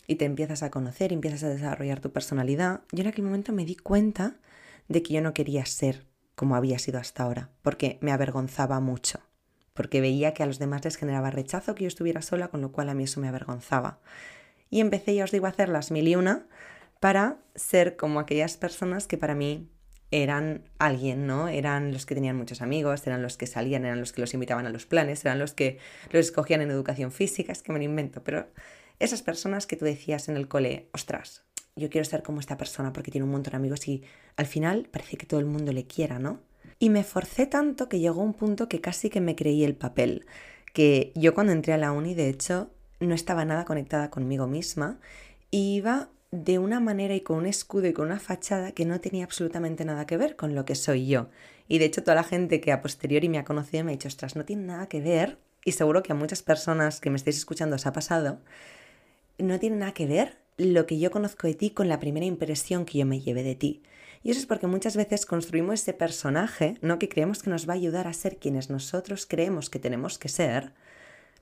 y 0.07 0.15
te 0.15 0.25
empiezas 0.25 0.61
a 0.61 0.69
conocer, 0.69 1.11
empiezas 1.11 1.43
a 1.43 1.49
desarrollar 1.49 1.99
tu 1.99 2.11
personalidad, 2.11 2.81
yo 2.91 3.01
en 3.01 3.07
aquel 3.07 3.25
momento 3.25 3.51
me 3.51 3.65
di 3.65 3.75
cuenta 3.75 4.35
de 4.87 5.01
que 5.01 5.13
yo 5.13 5.21
no 5.21 5.33
quería 5.33 5.65
ser 5.65 6.05
como 6.35 6.55
había 6.55 6.77
sido 6.77 6.99
hasta 6.99 7.23
ahora, 7.23 7.49
porque 7.63 7.97
me 8.01 8.11
avergonzaba 8.11 8.79
mucho 8.79 9.24
porque 9.75 10.01
veía 10.01 10.33
que 10.33 10.41
a 10.41 10.47
los 10.47 10.57
demás 10.57 10.83
les 10.83 10.95
generaba 10.95 11.29
rechazo 11.29 11.75
que 11.75 11.83
yo 11.83 11.87
estuviera 11.87 12.23
sola, 12.23 12.47
con 12.47 12.61
lo 12.61 12.71
cual 12.71 12.89
a 12.89 12.95
mí 12.95 13.03
eso 13.03 13.19
me 13.19 13.27
avergonzaba. 13.27 13.99
Y 14.71 14.79
empecé, 14.79 15.13
ya 15.13 15.25
os 15.25 15.31
digo, 15.31 15.45
a 15.45 15.49
hacer 15.49 15.69
las 15.69 15.91
mil 15.91 16.07
y 16.07 16.15
una 16.15 16.47
para 16.99 17.37
ser 17.53 17.97
como 17.97 18.19
aquellas 18.19 18.57
personas 18.57 19.05
que 19.05 19.17
para 19.17 19.35
mí 19.35 19.69
eran 20.11 20.63
alguien, 20.79 21.27
¿no? 21.27 21.49
Eran 21.49 21.91
los 21.91 22.05
que 22.05 22.15
tenían 22.15 22.37
muchos 22.37 22.61
amigos, 22.61 23.05
eran 23.05 23.21
los 23.21 23.37
que 23.37 23.47
salían, 23.47 23.85
eran 23.85 23.99
los 23.99 24.13
que 24.13 24.21
los 24.21 24.33
invitaban 24.33 24.65
a 24.65 24.69
los 24.69 24.85
planes, 24.85 25.25
eran 25.25 25.39
los 25.39 25.53
que 25.53 25.77
los 26.09 26.25
escogían 26.25 26.61
en 26.61 26.71
educación 26.71 27.11
física, 27.11 27.51
es 27.51 27.61
que 27.61 27.73
me 27.73 27.79
lo 27.79 27.85
invento, 27.85 28.23
pero 28.23 28.47
esas 28.99 29.21
personas 29.21 29.67
que 29.67 29.75
tú 29.75 29.83
decías 29.83 30.29
en 30.29 30.37
el 30.37 30.47
cole, 30.47 30.87
ostras, 30.93 31.43
yo 31.75 31.89
quiero 31.89 32.05
ser 32.05 32.23
como 32.23 32.39
esta 32.39 32.55
persona 32.55 32.93
porque 32.93 33.11
tiene 33.11 33.25
un 33.25 33.31
montón 33.31 33.51
de 33.51 33.57
amigos 33.57 33.87
y 33.89 34.03
al 34.37 34.45
final 34.45 34.87
parece 34.89 35.17
que 35.17 35.25
todo 35.25 35.41
el 35.41 35.45
mundo 35.45 35.73
le 35.73 35.85
quiera, 35.85 36.17
¿no? 36.17 36.39
Y 36.79 36.89
me 36.89 37.03
forcé 37.03 37.45
tanto 37.45 37.87
que 37.89 37.99
llegó 37.99 38.21
un 38.21 38.33
punto 38.33 38.67
que 38.67 38.81
casi 38.81 39.09
que 39.09 39.21
me 39.21 39.35
creí 39.35 39.63
el 39.63 39.75
papel. 39.75 40.25
Que 40.73 41.11
yo 41.15 41.33
cuando 41.33 41.53
entré 41.53 41.73
a 41.73 41.77
la 41.77 41.91
uni, 41.91 42.15
de 42.15 42.29
hecho, 42.29 42.69
no 42.99 43.15
estaba 43.15 43.45
nada 43.45 43.65
conectada 43.65 44.09
conmigo 44.09 44.47
misma 44.47 44.99
y 45.51 45.75
iba 45.75 46.09
de 46.31 46.59
una 46.59 46.79
manera 46.79 47.15
y 47.15 47.21
con 47.21 47.37
un 47.37 47.45
escudo 47.45 47.87
y 47.87 47.93
con 47.93 48.07
una 48.07 48.19
fachada 48.19 48.71
que 48.71 48.85
no 48.85 48.99
tenía 48.99 49.23
absolutamente 49.23 49.85
nada 49.85 50.05
que 50.05 50.17
ver 50.17 50.35
con 50.35 50.53
lo 50.53 50.65
que 50.65 50.75
soy 50.75 51.07
yo. 51.07 51.29
Y 51.67 51.79
de 51.79 51.85
hecho 51.85 52.03
toda 52.03 52.15
la 52.15 52.23
gente 52.23 52.59
que 52.59 52.71
a 52.71 52.81
posteriori 52.81 53.29
me 53.29 53.37
ha 53.37 53.45
conocido 53.45 53.83
me 53.83 53.91
ha 53.91 53.95
dicho, 53.95 54.07
ostras, 54.07 54.35
no 54.35 54.45
tiene 54.45 54.63
nada 54.63 54.87
que 54.87 55.01
ver, 55.01 55.37
y 55.63 55.71
seguro 55.71 56.03
que 56.03 56.11
a 56.11 56.15
muchas 56.15 56.43
personas 56.43 56.99
que 56.99 57.09
me 57.09 57.15
estáis 57.15 57.37
escuchando 57.37 57.75
os 57.75 57.85
ha 57.85 57.93
pasado, 57.93 58.39
no 59.37 59.59
tiene 59.59 59.77
nada 59.77 59.93
que 59.93 60.05
ver 60.05 60.37
lo 60.57 60.85
que 60.85 60.99
yo 60.99 61.11
conozco 61.11 61.47
de 61.47 61.55
ti 61.55 61.69
con 61.71 61.89
la 61.89 61.99
primera 61.99 62.25
impresión 62.25 62.85
que 62.85 62.99
yo 62.99 63.05
me 63.05 63.19
llevé 63.19 63.43
de 63.43 63.55
ti. 63.55 63.81
Y 64.25 64.31
eso 64.31 64.39
es 64.39 64.47
porque 64.47 64.65
muchas 64.65 64.97
veces 64.97 65.27
construimos 65.27 65.75
ese 65.75 65.93
personaje, 65.93 66.79
¿no? 66.81 66.97
Que 66.97 67.07
creemos 67.07 67.43
que 67.43 67.51
nos 67.51 67.69
va 67.69 67.73
a 67.73 67.75
ayudar 67.75 68.07
a 68.07 68.13
ser 68.13 68.37
quienes 68.37 68.71
nosotros 68.71 69.27
creemos 69.27 69.69
que 69.69 69.77
tenemos 69.77 70.17
que 70.17 70.29
ser, 70.29 70.73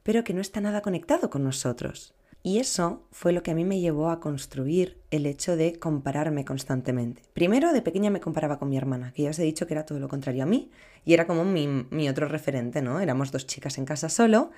pero 0.03 0.25
que 0.25 0.33
no 0.33 0.41
está 0.41 0.59
nada 0.59 0.81
conectado 0.81 1.29
con 1.29 1.45
nosotros. 1.45 2.13
Y 2.43 2.59
eso 2.59 3.07
fue 3.09 3.31
lo 3.31 3.41
que 3.41 3.51
a 3.51 3.55
mí 3.55 3.63
me 3.63 3.79
llevó 3.79 4.09
a 4.09 4.19
construir 4.19 4.97
el 5.11 5.25
hecho 5.27 5.55
de 5.55 5.79
compararme 5.79 6.43
constantemente. 6.43 7.21
Primero, 7.33 7.71
de 7.71 7.81
pequeña 7.81 8.09
me 8.09 8.19
comparaba 8.19 8.59
con 8.59 8.67
mi 8.67 8.75
hermana, 8.75 9.13
que 9.13 9.23
ya 9.23 9.29
os 9.29 9.39
he 9.39 9.43
dicho 9.43 9.65
que 9.65 9.75
era 9.75 9.85
todo 9.85 9.99
lo 9.99 10.09
contrario 10.09 10.43
a 10.43 10.45
mí, 10.45 10.69
y 11.05 11.13
era 11.13 11.25
como 11.25 11.45
mi, 11.45 11.87
mi 11.89 12.09
otro 12.09 12.27
referente, 12.27 12.81
¿no? 12.81 12.99
Éramos 12.99 13.31
dos 13.31 13.47
chicas 13.47 13.77
en 13.77 13.85
casa 13.85 14.09
solo, 14.09 14.51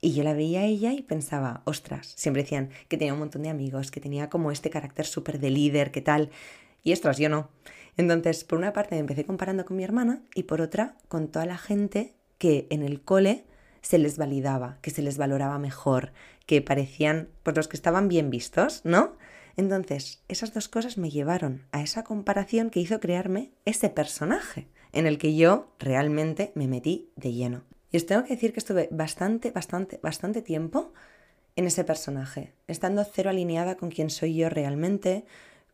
y 0.00 0.14
yo 0.14 0.24
la 0.24 0.32
veía 0.32 0.60
a 0.60 0.64
ella 0.64 0.94
y 0.94 1.02
pensaba, 1.02 1.60
ostras, 1.64 2.14
siempre 2.16 2.42
decían 2.42 2.70
que 2.88 2.96
tenía 2.96 3.12
un 3.12 3.18
montón 3.18 3.42
de 3.42 3.50
amigos, 3.50 3.90
que 3.90 4.00
tenía 4.00 4.30
como 4.30 4.50
este 4.50 4.70
carácter 4.70 5.04
súper 5.04 5.38
de 5.38 5.50
líder, 5.50 5.90
que 5.90 6.00
tal, 6.00 6.30
y 6.86 6.92
ostras, 6.92 7.18
yo 7.18 7.28
no. 7.28 7.50
Entonces, 7.96 8.44
por 8.44 8.58
una 8.58 8.72
parte 8.72 8.94
me 8.94 9.00
empecé 9.00 9.24
comparando 9.24 9.64
con 9.64 9.76
mi 9.76 9.82
hermana 9.82 10.22
y 10.36 10.44
por 10.44 10.60
otra 10.60 10.94
con 11.08 11.26
toda 11.26 11.44
la 11.44 11.58
gente 11.58 12.14
que 12.38 12.68
en 12.70 12.84
el 12.84 13.00
cole 13.00 13.44
se 13.82 13.98
les 13.98 14.18
validaba, 14.18 14.78
que 14.82 14.92
se 14.92 15.02
les 15.02 15.18
valoraba 15.18 15.58
mejor, 15.58 16.12
que 16.46 16.62
parecían 16.62 17.28
pues 17.42 17.56
los 17.56 17.66
que 17.66 17.76
estaban 17.76 18.06
bien 18.06 18.30
vistos, 18.30 18.82
¿no? 18.84 19.16
Entonces, 19.56 20.22
esas 20.28 20.54
dos 20.54 20.68
cosas 20.68 20.96
me 20.96 21.10
llevaron 21.10 21.64
a 21.72 21.82
esa 21.82 22.04
comparación 22.04 22.70
que 22.70 22.78
hizo 22.78 23.00
crearme 23.00 23.50
ese 23.64 23.88
personaje 23.88 24.68
en 24.92 25.08
el 25.08 25.18
que 25.18 25.34
yo 25.34 25.72
realmente 25.80 26.52
me 26.54 26.68
metí 26.68 27.10
de 27.16 27.32
lleno. 27.32 27.64
Y 27.90 27.96
os 27.96 28.06
tengo 28.06 28.22
que 28.22 28.34
decir 28.34 28.52
que 28.52 28.60
estuve 28.60 28.88
bastante, 28.92 29.50
bastante, 29.50 29.98
bastante 30.00 30.40
tiempo 30.40 30.92
en 31.56 31.66
ese 31.66 31.82
personaje, 31.82 32.52
estando 32.68 33.02
cero 33.04 33.30
alineada 33.30 33.76
con 33.76 33.90
quién 33.90 34.08
soy 34.08 34.36
yo 34.36 34.48
realmente, 34.50 35.24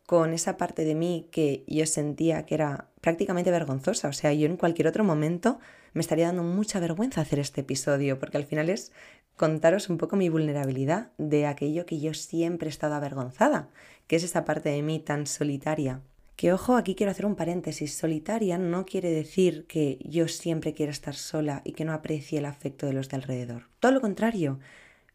con 0.07 0.33
esa 0.33 0.57
parte 0.57 0.85
de 0.85 0.95
mí 0.95 1.29
que 1.31 1.65
yo 1.67 1.87
sentía 1.87 2.45
que 2.45 2.55
era 2.55 2.89
prácticamente 3.01 3.51
vergonzosa. 3.51 4.09
O 4.09 4.13
sea, 4.13 4.33
yo 4.33 4.47
en 4.47 4.57
cualquier 4.57 4.89
otro 4.89 5.05
momento 5.05 5.59
me 5.93 6.01
estaría 6.01 6.27
dando 6.27 6.43
mucha 6.43 6.81
vergüenza 6.81 7.21
hacer 7.21 7.39
este 7.39 7.61
episodio, 7.61 8.19
porque 8.19 8.39
al 8.39 8.45
final 8.45 8.71
es 8.71 8.93
contaros 9.37 9.89
un 9.89 9.99
poco 9.99 10.17
mi 10.17 10.29
vulnerabilidad 10.29 11.13
de 11.19 11.47
aquello 11.47 11.87
que 11.87 12.01
yo 12.01 12.15
siempre 12.15 12.69
he 12.69 12.71
estado 12.71 12.95
avergonzada, 12.95 13.69
que 14.07 14.17
es 14.17 14.25
esa 14.25 14.45
parte 14.45 14.71
de 14.71 14.83
mí 14.83 14.99
tan 14.99 15.27
solitaria. 15.27 16.01
Que 16.37 16.53
ojo, 16.53 16.77
aquí 16.77 16.95
quiero 16.95 17.13
hacer 17.13 17.27
un 17.27 17.37
paréntesis. 17.37 17.95
Solitaria 17.95 18.59
no 18.59 18.85
quiere 18.85 19.11
decir 19.11 19.67
que 19.67 19.99
yo 20.03 20.29
siempre 20.29 20.75
quiera 20.75 20.91
estar 20.91 21.15
sola 21.15 21.63
y 21.65 21.73
que 21.73 21.85
no 21.85 21.93
aprecie 21.93 22.39
el 22.39 22.47
afecto 22.47 22.87
de 22.87 22.95
los 22.95 23.09
de 23.09 23.17
alrededor. 23.17 23.69
Todo 23.81 23.93
lo 23.93 24.01
contrario, 24.01 24.59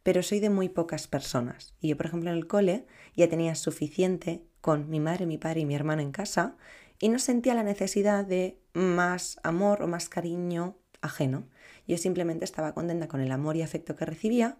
pero 0.03 0.23
soy 0.23 0.39
de 0.39 0.49
muy 0.49 0.69
pocas 0.69 1.07
personas. 1.07 1.73
Y 1.81 1.89
yo, 1.89 1.97
por 1.97 2.05
ejemplo, 2.05 2.29
en 2.29 2.37
el 2.37 2.47
cole 2.47 2.85
ya 3.15 3.27
tenía 3.27 3.55
suficiente 3.55 4.41
con 4.61 4.89
mi 4.89 4.99
madre, 4.99 5.25
mi 5.25 5.37
padre 5.37 5.61
y 5.61 5.65
mi 5.65 5.75
hermano 5.75 6.01
en 6.01 6.11
casa 6.11 6.55
y 6.99 7.09
no 7.09 7.19
sentía 7.19 7.53
la 7.53 7.63
necesidad 7.63 8.25
de 8.25 8.59
más 8.73 9.39
amor 9.43 9.81
o 9.81 9.87
más 9.87 10.09
cariño 10.09 10.77
ajeno. 11.01 11.47
Yo 11.87 11.97
simplemente 11.97 12.45
estaba 12.45 12.73
contenta 12.73 13.07
con 13.07 13.21
el 13.21 13.31
amor 13.31 13.55
y 13.55 13.61
afecto 13.61 13.95
que 13.95 14.05
recibía 14.05 14.57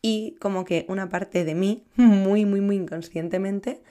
y 0.00 0.36
como 0.40 0.64
que 0.64 0.86
una 0.88 1.08
parte 1.08 1.44
de 1.44 1.54
mí, 1.54 1.86
muy, 1.96 2.44
muy, 2.44 2.60
muy 2.60 2.76
inconscientemente, 2.76 3.82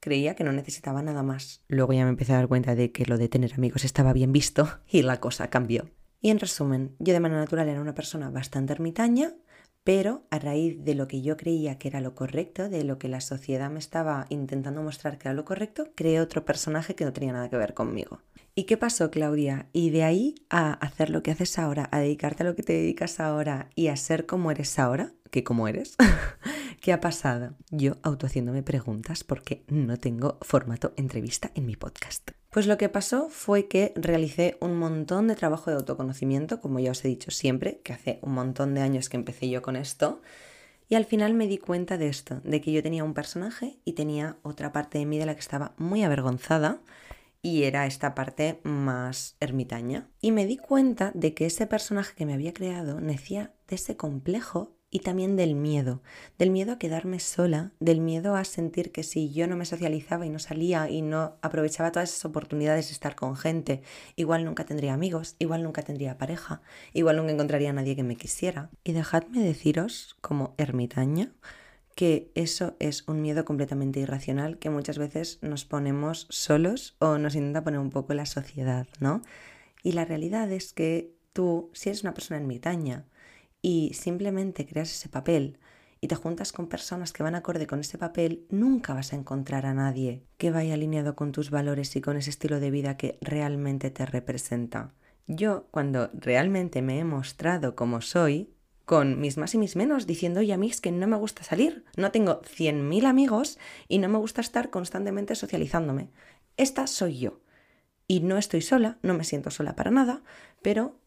creía 0.00 0.34
que 0.34 0.44
no 0.44 0.52
necesitaba 0.52 1.02
nada 1.02 1.22
más. 1.22 1.62
Luego 1.68 1.92
ya 1.92 2.04
me 2.04 2.10
empecé 2.10 2.32
a 2.32 2.36
dar 2.36 2.48
cuenta 2.48 2.74
de 2.74 2.92
que 2.92 3.06
lo 3.06 3.18
de 3.18 3.28
tener 3.28 3.54
amigos 3.54 3.84
estaba 3.84 4.12
bien 4.12 4.32
visto 4.32 4.68
y 4.88 5.02
la 5.02 5.20
cosa 5.20 5.50
cambió. 5.50 5.90
Y 6.22 6.30
en 6.30 6.38
resumen, 6.38 6.94
yo 6.98 7.14
de 7.14 7.20
manera 7.20 7.40
natural 7.40 7.68
era 7.68 7.80
una 7.80 7.94
persona 7.94 8.30
bastante 8.30 8.74
ermitaña, 8.74 9.32
pero 9.84 10.24
a 10.30 10.38
raíz 10.38 10.84
de 10.84 10.94
lo 10.94 11.08
que 11.08 11.22
yo 11.22 11.36
creía 11.36 11.78
que 11.78 11.88
era 11.88 12.00
lo 12.00 12.14
correcto, 12.14 12.68
de 12.68 12.84
lo 12.84 12.98
que 12.98 13.08
la 13.08 13.20
sociedad 13.20 13.70
me 13.70 13.78
estaba 13.78 14.26
intentando 14.28 14.82
mostrar 14.82 15.18
que 15.18 15.28
era 15.28 15.34
lo 15.34 15.44
correcto, 15.44 15.88
creé 15.94 16.20
otro 16.20 16.44
personaje 16.44 16.94
que 16.94 17.04
no 17.04 17.12
tenía 17.12 17.32
nada 17.32 17.48
que 17.48 17.56
ver 17.56 17.74
conmigo. 17.74 18.20
¿Y 18.54 18.64
qué 18.64 18.76
pasó, 18.76 19.10
Claudia? 19.10 19.68
Y 19.72 19.90
de 19.90 20.04
ahí 20.04 20.34
a 20.50 20.72
hacer 20.72 21.08
lo 21.08 21.22
que 21.22 21.30
haces 21.30 21.58
ahora, 21.58 21.88
a 21.92 22.00
dedicarte 22.00 22.42
a 22.42 22.46
lo 22.46 22.56
que 22.56 22.62
te 22.62 22.72
dedicas 22.72 23.20
ahora 23.20 23.70
y 23.74 23.88
a 23.88 23.96
ser 23.96 24.26
como 24.26 24.50
eres 24.50 24.78
ahora, 24.78 25.12
que 25.30 25.44
como 25.44 25.68
eres, 25.68 25.96
¿qué 26.80 26.92
ha 26.92 27.00
pasado? 27.00 27.54
Yo 27.70 27.96
autohaciéndome 28.02 28.62
preguntas 28.62 29.24
porque 29.24 29.64
no 29.68 29.96
tengo 29.96 30.38
formato 30.42 30.92
entrevista 30.96 31.52
en 31.54 31.66
mi 31.66 31.76
podcast. 31.76 32.32
Pues 32.50 32.66
lo 32.66 32.78
que 32.78 32.88
pasó 32.88 33.28
fue 33.30 33.68
que 33.68 33.92
realicé 33.94 34.58
un 34.60 34.76
montón 34.76 35.28
de 35.28 35.36
trabajo 35.36 35.70
de 35.70 35.76
autoconocimiento, 35.76 36.60
como 36.60 36.80
ya 36.80 36.90
os 36.90 37.04
he 37.04 37.08
dicho 37.08 37.30
siempre, 37.30 37.80
que 37.84 37.92
hace 37.92 38.18
un 38.22 38.32
montón 38.32 38.74
de 38.74 38.80
años 38.80 39.08
que 39.08 39.16
empecé 39.16 39.48
yo 39.48 39.62
con 39.62 39.76
esto, 39.76 40.20
y 40.88 40.96
al 40.96 41.04
final 41.04 41.34
me 41.34 41.46
di 41.46 41.58
cuenta 41.58 41.96
de 41.96 42.08
esto, 42.08 42.40
de 42.42 42.60
que 42.60 42.72
yo 42.72 42.82
tenía 42.82 43.04
un 43.04 43.14
personaje 43.14 43.78
y 43.84 43.92
tenía 43.92 44.36
otra 44.42 44.72
parte 44.72 44.98
de 44.98 45.06
mí 45.06 45.16
de 45.16 45.26
la 45.26 45.34
que 45.34 45.40
estaba 45.40 45.74
muy 45.76 46.02
avergonzada, 46.02 46.80
y 47.40 47.62
era 47.62 47.86
esta 47.86 48.16
parte 48.16 48.60
más 48.64 49.36
ermitaña. 49.38 50.10
Y 50.20 50.32
me 50.32 50.44
di 50.44 50.56
cuenta 50.56 51.12
de 51.14 51.34
que 51.34 51.46
ese 51.46 51.68
personaje 51.68 52.16
que 52.16 52.26
me 52.26 52.34
había 52.34 52.52
creado 52.52 53.00
nacía 53.00 53.54
de 53.68 53.76
ese 53.76 53.96
complejo 53.96 54.76
y 54.90 55.00
también 55.00 55.36
del 55.36 55.54
miedo, 55.54 56.02
del 56.38 56.50
miedo 56.50 56.72
a 56.72 56.78
quedarme 56.78 57.20
sola, 57.20 57.72
del 57.78 58.00
miedo 58.00 58.34
a 58.34 58.44
sentir 58.44 58.90
que 58.90 59.04
si 59.04 59.32
yo 59.32 59.46
no 59.46 59.56
me 59.56 59.64
socializaba 59.64 60.26
y 60.26 60.30
no 60.30 60.40
salía 60.40 60.90
y 60.90 61.00
no 61.00 61.36
aprovechaba 61.42 61.92
todas 61.92 62.10
esas 62.10 62.24
oportunidades 62.24 62.88
de 62.88 62.94
estar 62.94 63.14
con 63.14 63.36
gente, 63.36 63.82
igual 64.16 64.44
nunca 64.44 64.64
tendría 64.64 64.92
amigos, 64.92 65.36
igual 65.38 65.62
nunca 65.62 65.82
tendría 65.82 66.18
pareja, 66.18 66.60
igual 66.92 67.16
nunca 67.16 67.32
encontraría 67.32 67.70
a 67.70 67.74
nadie 67.74 67.94
que 67.94 68.02
me 68.02 68.16
quisiera. 68.16 68.70
Y 68.82 68.92
dejadme 68.92 69.42
deciros, 69.42 70.16
como 70.20 70.54
ermitaña, 70.58 71.32
que 71.94 72.32
eso 72.34 72.76
es 72.80 73.06
un 73.06 73.20
miedo 73.22 73.44
completamente 73.44 74.00
irracional 74.00 74.58
que 74.58 74.70
muchas 74.70 74.98
veces 74.98 75.38
nos 75.42 75.64
ponemos 75.64 76.26
solos 76.30 76.96
o 76.98 77.18
nos 77.18 77.34
intenta 77.34 77.62
poner 77.62 77.78
un 77.78 77.90
poco 77.90 78.14
la 78.14 78.26
sociedad, 78.26 78.86
¿no? 79.00 79.22
Y 79.82 79.92
la 79.92 80.04
realidad 80.04 80.50
es 80.50 80.72
que 80.72 81.14
tú, 81.32 81.70
si 81.74 81.90
eres 81.90 82.02
una 82.02 82.14
persona 82.14 82.40
ermitaña, 82.40 83.06
y 83.62 83.92
simplemente 83.94 84.66
creas 84.66 84.90
ese 84.90 85.08
papel 85.08 85.58
y 86.00 86.08
te 86.08 86.14
juntas 86.14 86.52
con 86.52 86.68
personas 86.68 87.12
que 87.12 87.22
van 87.22 87.34
acorde 87.34 87.66
con 87.66 87.80
ese 87.80 87.98
papel, 87.98 88.46
nunca 88.48 88.94
vas 88.94 89.12
a 89.12 89.16
encontrar 89.16 89.66
a 89.66 89.74
nadie 89.74 90.24
que 90.38 90.50
vaya 90.50 90.74
alineado 90.74 91.14
con 91.14 91.32
tus 91.32 91.50
valores 91.50 91.94
y 91.94 92.00
con 92.00 92.16
ese 92.16 92.30
estilo 92.30 92.58
de 92.58 92.70
vida 92.70 92.96
que 92.96 93.18
realmente 93.20 93.90
te 93.90 94.06
representa. 94.06 94.94
Yo, 95.26 95.68
cuando 95.70 96.10
realmente 96.14 96.80
me 96.80 96.98
he 96.98 97.04
mostrado 97.04 97.76
como 97.76 98.00
soy, 98.00 98.54
con 98.86 99.20
mis 99.20 99.36
más 99.36 99.54
y 99.54 99.58
mis 99.58 99.76
menos, 99.76 100.06
diciendo, 100.06 100.40
oye, 100.40 100.52
a 100.52 100.56
mí 100.56 100.72
que 100.82 100.90
no 100.90 101.06
me 101.06 101.16
gusta 101.16 101.44
salir, 101.44 101.84
no 101.96 102.10
tengo 102.10 102.40
100.000 102.42 103.04
amigos 103.04 103.58
y 103.86 103.98
no 103.98 104.08
me 104.08 104.18
gusta 104.18 104.40
estar 104.40 104.70
constantemente 104.70 105.34
socializándome. 105.34 106.08
Esta 106.56 106.86
soy 106.86 107.18
yo. 107.18 107.40
Y 108.08 108.20
no 108.20 108.38
estoy 108.38 108.62
sola, 108.62 108.98
no 109.02 109.14
me 109.14 109.22
siento 109.22 109.52
sola 109.52 109.76
para 109.76 109.92
nada, 109.92 110.22
pero 110.62 110.98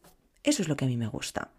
eso 0.43 0.61
es 0.61 0.69
lo 0.69 0.77
que 0.77 0.85
a 0.85 0.87
mí 0.87 0.95
me 0.95 1.07
gusta 1.07 1.51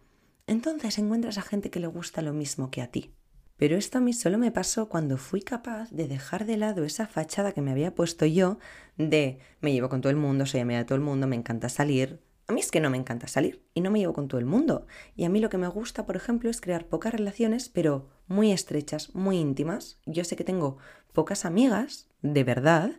entonces 0.47 0.99
encuentras 0.99 1.39
a 1.39 1.43
gente 1.43 1.71
que 1.71 1.81
le 1.81 1.87
gusta 1.87 2.23
lo 2.23 2.33
mismo 2.33 2.71
que 2.71 2.83
a 2.83 2.89
ti. 2.89 3.15
Pero 3.57 3.77
esto 3.77 3.99
a 3.99 4.01
mí 4.01 4.13
solo 4.13 4.37
me 4.37 4.51
pasó 4.51 4.89
cuando 4.89 5.17
fui 5.17 5.41
capaz 5.41 5.91
de 5.91 6.09
dejar 6.09 6.45
de 6.45 6.57
lado 6.57 6.85
esa 6.85 7.07
fachada 7.07 7.53
que 7.53 7.63
me 7.63 7.71
había 7.71 7.95
puesto 7.95 8.27
yo 8.27 8.59
de 8.97 9.39
me 9.61 9.73
llevo 9.73 9.89
con 9.89 10.01
todo 10.01 10.11
el 10.11 10.17
mundo, 10.17 10.45
soy 10.45 10.61
amiga 10.61 10.81
de 10.81 10.85
todo 10.85 10.97
el 10.97 11.05
mundo, 11.05 11.27
me 11.27 11.37
encanta 11.37 11.69
salir. 11.69 12.21
A 12.47 12.53
mí 12.53 12.61
es 12.61 12.71
que 12.71 12.81
no 12.81 12.91
me 12.91 12.99
encanta 12.99 13.27
salir 13.29 13.65
y 13.73 13.81
no 13.81 13.91
me 13.91 14.01
llevo 14.01 14.13
con 14.13 14.29
todo 14.29 14.39
el 14.39 14.45
mundo. 14.45 14.87
Y 15.17 15.25
a 15.25 15.31
mí 15.31 15.41
lo 15.41 15.49
que 15.51 15.57
me 15.57 15.69
gusta, 15.69 16.05
por 16.05 16.17
ejemplo, 16.17 16.51
es 16.51 16.61
crear 16.61 16.87
pocas 16.89 17.13
relaciones, 17.13 17.69
pero 17.69 18.11
muy 18.27 18.53
estrechas, 18.53 19.15
muy 19.15 19.39
íntimas. 19.39 19.99
Yo 20.05 20.25
sé 20.25 20.37
que 20.37 20.45
tengo 20.45 20.77
pocas 21.13 21.45
amigas, 21.45 22.09
de 22.23 22.45
verdad, 22.45 22.91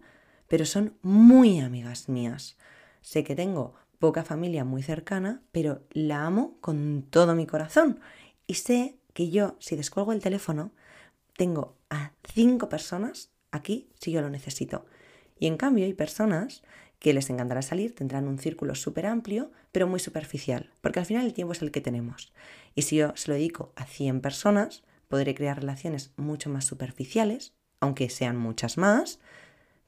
pero 0.47 0.65
son 0.65 0.97
muy 1.01 1.59
amigas 1.59 2.09
mías. 2.09 2.57
Sé 3.01 3.23
que 3.23 3.35
tengo 3.35 3.75
poca 3.99 4.23
familia 4.23 4.63
muy 4.63 4.83
cercana, 4.83 5.41
pero 5.51 5.83
la 5.91 6.25
amo 6.25 6.57
con 6.61 7.03
todo 7.09 7.35
mi 7.35 7.45
corazón. 7.45 7.99
Y 8.47 8.55
sé 8.55 8.97
que 9.13 9.29
yo, 9.29 9.55
si 9.59 9.75
descuelgo 9.75 10.11
el 10.11 10.21
teléfono, 10.21 10.71
tengo 11.37 11.75
a 11.89 12.11
cinco 12.33 12.69
personas 12.69 13.31
aquí 13.51 13.89
si 13.99 14.11
yo 14.11 14.21
lo 14.21 14.29
necesito. 14.29 14.85
Y 15.39 15.47
en 15.47 15.57
cambio 15.57 15.85
hay 15.85 15.93
personas 15.93 16.63
que 16.99 17.13
les 17.13 17.29
encantará 17.29 17.61
salir, 17.61 17.93
tendrán 17.93 18.27
un 18.27 18.39
círculo 18.39 18.73
súper 18.75 19.05
amplio, 19.05 19.51
pero 19.71 19.87
muy 19.87 19.99
superficial, 19.99 20.71
porque 20.81 20.99
al 20.99 21.05
final 21.05 21.25
el 21.25 21.33
tiempo 21.33 21.53
es 21.53 21.61
el 21.61 21.71
que 21.71 21.81
tenemos. 21.81 22.33
Y 22.73 22.83
si 22.83 22.97
yo 22.97 23.15
se 23.15 23.29
lo 23.29 23.35
dedico 23.35 23.73
a 23.75 23.85
100 23.85 24.21
personas, 24.21 24.83
podré 25.07 25.35
crear 25.35 25.59
relaciones 25.59 26.11
mucho 26.17 26.49
más 26.49 26.65
superficiales, 26.65 27.53
aunque 27.79 28.09
sean 28.09 28.37
muchas 28.37 28.77
más, 28.77 29.19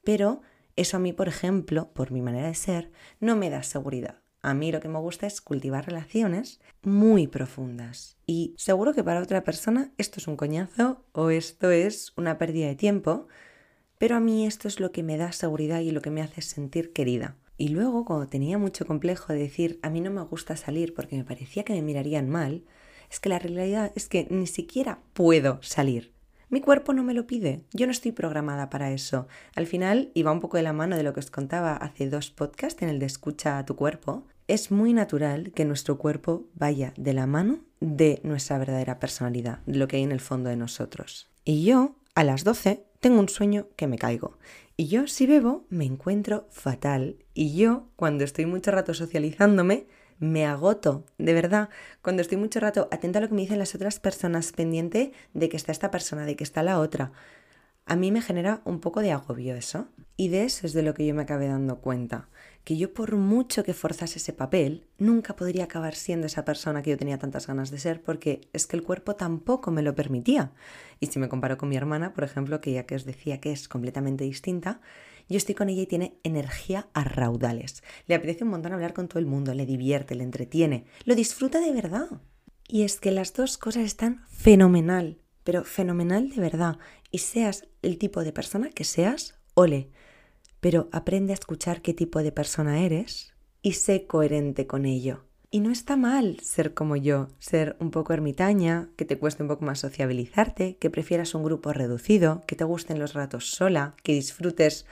pero 0.04 0.42
eso 0.78 0.96
a 0.96 1.00
mí, 1.00 1.12
por 1.12 1.28
ejemplo, 1.28 1.90
por 1.92 2.12
mi 2.12 2.22
manera 2.22 2.46
de 2.46 2.54
ser, 2.54 2.92
no 3.18 3.34
me 3.34 3.50
da 3.50 3.62
seguridad. 3.62 4.20
A 4.42 4.54
mí 4.54 4.70
lo 4.70 4.80
que 4.80 4.88
me 4.88 5.00
gusta 5.00 5.26
es 5.26 5.40
cultivar 5.40 5.86
relaciones 5.86 6.60
muy 6.82 7.26
profundas. 7.26 8.16
Y 8.26 8.54
seguro 8.56 8.94
que 8.94 9.02
para 9.02 9.20
otra 9.20 9.42
persona 9.42 9.92
esto 9.98 10.20
es 10.20 10.28
un 10.28 10.36
coñazo 10.36 11.04
o 11.12 11.30
esto 11.30 11.72
es 11.72 12.12
una 12.16 12.38
pérdida 12.38 12.68
de 12.68 12.76
tiempo, 12.76 13.26
pero 13.98 14.14
a 14.14 14.20
mí 14.20 14.46
esto 14.46 14.68
es 14.68 14.78
lo 14.78 14.92
que 14.92 15.02
me 15.02 15.16
da 15.16 15.32
seguridad 15.32 15.80
y 15.80 15.90
lo 15.90 16.00
que 16.00 16.10
me 16.10 16.22
hace 16.22 16.42
sentir 16.42 16.92
querida. 16.92 17.36
Y 17.56 17.68
luego, 17.68 18.04
cuando 18.04 18.28
tenía 18.28 18.56
mucho 18.56 18.86
complejo 18.86 19.32
de 19.32 19.40
decir 19.40 19.80
a 19.82 19.90
mí 19.90 20.00
no 20.00 20.12
me 20.12 20.22
gusta 20.22 20.56
salir 20.56 20.94
porque 20.94 21.16
me 21.16 21.24
parecía 21.24 21.64
que 21.64 21.72
me 21.72 21.82
mirarían 21.82 22.30
mal, 22.30 22.62
es 23.10 23.18
que 23.18 23.30
la 23.30 23.40
realidad 23.40 23.90
es 23.96 24.08
que 24.08 24.28
ni 24.30 24.46
siquiera 24.46 25.00
puedo 25.12 25.58
salir. 25.60 26.12
Mi 26.50 26.62
cuerpo 26.62 26.94
no 26.94 27.04
me 27.04 27.12
lo 27.12 27.26
pide, 27.26 27.64
yo 27.74 27.84
no 27.84 27.92
estoy 27.92 28.12
programada 28.12 28.70
para 28.70 28.90
eso. 28.90 29.28
Al 29.54 29.66
final, 29.66 30.10
iba 30.14 30.32
un 30.32 30.40
poco 30.40 30.56
de 30.56 30.62
la 30.62 30.72
mano 30.72 30.96
de 30.96 31.02
lo 31.02 31.12
que 31.12 31.20
os 31.20 31.30
contaba 31.30 31.76
hace 31.76 32.08
dos 32.08 32.30
podcasts 32.30 32.82
en 32.82 32.88
el 32.88 32.98
de 32.98 33.06
escucha 33.06 33.58
a 33.58 33.66
tu 33.66 33.76
cuerpo, 33.76 34.24
es 34.46 34.70
muy 34.70 34.94
natural 34.94 35.52
que 35.52 35.66
nuestro 35.66 35.98
cuerpo 35.98 36.46
vaya 36.54 36.94
de 36.96 37.12
la 37.12 37.26
mano 37.26 37.60
de 37.80 38.20
nuestra 38.24 38.56
verdadera 38.56 38.98
personalidad, 38.98 39.58
de 39.66 39.78
lo 39.78 39.88
que 39.88 39.96
hay 39.96 40.02
en 40.04 40.12
el 40.12 40.20
fondo 40.20 40.48
de 40.48 40.56
nosotros. 40.56 41.28
Y 41.44 41.64
yo, 41.64 41.96
a 42.14 42.24
las 42.24 42.44
12, 42.44 42.82
tengo 42.98 43.20
un 43.20 43.28
sueño 43.28 43.68
que 43.76 43.86
me 43.86 43.98
caigo. 43.98 44.38
Y 44.74 44.86
yo, 44.86 45.06
si 45.06 45.26
bebo, 45.26 45.66
me 45.68 45.84
encuentro 45.84 46.46
fatal. 46.50 47.16
Y 47.34 47.54
yo, 47.56 47.88
cuando 47.96 48.24
estoy 48.24 48.46
mucho 48.46 48.70
rato 48.70 48.94
socializándome, 48.94 49.86
me 50.18 50.46
agoto, 50.46 51.04
de 51.18 51.32
verdad, 51.32 51.68
cuando 52.02 52.22
estoy 52.22 52.38
mucho 52.38 52.60
rato 52.60 52.88
atenta 52.90 53.18
a 53.18 53.22
lo 53.22 53.28
que 53.28 53.34
me 53.34 53.42
dicen 53.42 53.58
las 53.58 53.74
otras 53.74 54.00
personas, 54.00 54.52
pendiente 54.52 55.12
de 55.34 55.48
que 55.48 55.56
está 55.56 55.72
esta 55.72 55.90
persona, 55.90 56.24
de 56.26 56.36
que 56.36 56.44
está 56.44 56.62
la 56.62 56.80
otra. 56.80 57.12
A 57.86 57.96
mí 57.96 58.12
me 58.12 58.20
genera 58.20 58.60
un 58.64 58.80
poco 58.80 59.00
de 59.00 59.12
agobio 59.12 59.54
eso. 59.54 59.88
Y 60.20 60.28
de 60.28 60.44
eso 60.44 60.66
es 60.66 60.72
de 60.72 60.82
lo 60.82 60.94
que 60.94 61.06
yo 61.06 61.14
me 61.14 61.22
acabé 61.22 61.46
dando 61.46 61.80
cuenta. 61.80 62.28
Que 62.64 62.76
yo 62.76 62.92
por 62.92 63.14
mucho 63.14 63.62
que 63.62 63.72
forzase 63.72 64.18
ese 64.18 64.32
papel, 64.32 64.84
nunca 64.98 65.36
podría 65.36 65.64
acabar 65.64 65.94
siendo 65.94 66.26
esa 66.26 66.44
persona 66.44 66.82
que 66.82 66.90
yo 66.90 66.98
tenía 66.98 67.20
tantas 67.20 67.46
ganas 67.46 67.70
de 67.70 67.78
ser, 67.78 68.02
porque 68.02 68.40
es 68.52 68.66
que 68.66 68.76
el 68.76 68.82
cuerpo 68.82 69.14
tampoco 69.14 69.70
me 69.70 69.82
lo 69.82 69.94
permitía. 69.94 70.50
Y 70.98 71.06
si 71.06 71.20
me 71.20 71.28
comparo 71.28 71.56
con 71.56 71.68
mi 71.68 71.76
hermana, 71.76 72.14
por 72.14 72.24
ejemplo, 72.24 72.60
que 72.60 72.72
ya 72.72 72.82
que 72.82 72.96
os 72.96 73.04
decía 73.04 73.40
que 73.40 73.52
es 73.52 73.68
completamente 73.68 74.24
distinta, 74.24 74.80
yo 75.28 75.36
estoy 75.36 75.54
con 75.54 75.68
ella 75.68 75.82
y 75.82 75.86
tiene 75.86 76.18
energía 76.22 76.88
a 76.94 77.04
raudales. 77.04 77.82
Le 78.06 78.14
apetece 78.14 78.44
un 78.44 78.50
montón 78.50 78.72
hablar 78.72 78.94
con 78.94 79.08
todo 79.08 79.18
el 79.18 79.26
mundo, 79.26 79.54
le 79.54 79.66
divierte, 79.66 80.14
le 80.14 80.24
entretiene, 80.24 80.86
lo 81.04 81.14
disfruta 81.14 81.60
de 81.60 81.72
verdad. 81.72 82.08
Y 82.66 82.82
es 82.82 83.00
que 83.00 83.10
las 83.10 83.32
dos 83.32 83.58
cosas 83.58 83.84
están 83.84 84.24
fenomenal, 84.28 85.18
pero 85.44 85.64
fenomenal 85.64 86.30
de 86.30 86.40
verdad. 86.40 86.78
Y 87.10 87.18
seas 87.18 87.66
el 87.82 87.98
tipo 87.98 88.24
de 88.24 88.32
persona 88.32 88.70
que 88.70 88.84
seas, 88.84 89.38
ole. 89.54 89.90
Pero 90.60 90.88
aprende 90.92 91.32
a 91.32 91.34
escuchar 91.34 91.82
qué 91.82 91.94
tipo 91.94 92.22
de 92.22 92.32
persona 92.32 92.80
eres 92.80 93.34
y 93.62 93.72
sé 93.72 94.06
coherente 94.06 94.66
con 94.66 94.84
ello. 94.84 95.24
Y 95.50 95.60
no 95.60 95.70
está 95.70 95.96
mal 95.96 96.38
ser 96.42 96.74
como 96.74 96.96
yo, 96.96 97.28
ser 97.38 97.76
un 97.80 97.90
poco 97.90 98.12
ermitaña, 98.12 98.90
que 98.96 99.06
te 99.06 99.18
cueste 99.18 99.42
un 99.42 99.48
poco 99.48 99.64
más 99.64 99.78
sociabilizarte, 99.78 100.76
que 100.76 100.90
prefieras 100.90 101.34
un 101.34 101.42
grupo 101.42 101.72
reducido, 101.72 102.42
que 102.46 102.54
te 102.54 102.64
gusten 102.64 102.98
los 102.98 103.14
ratos 103.14 103.50
sola, 103.50 103.94
que 104.02 104.12
disfrutes 104.12 104.84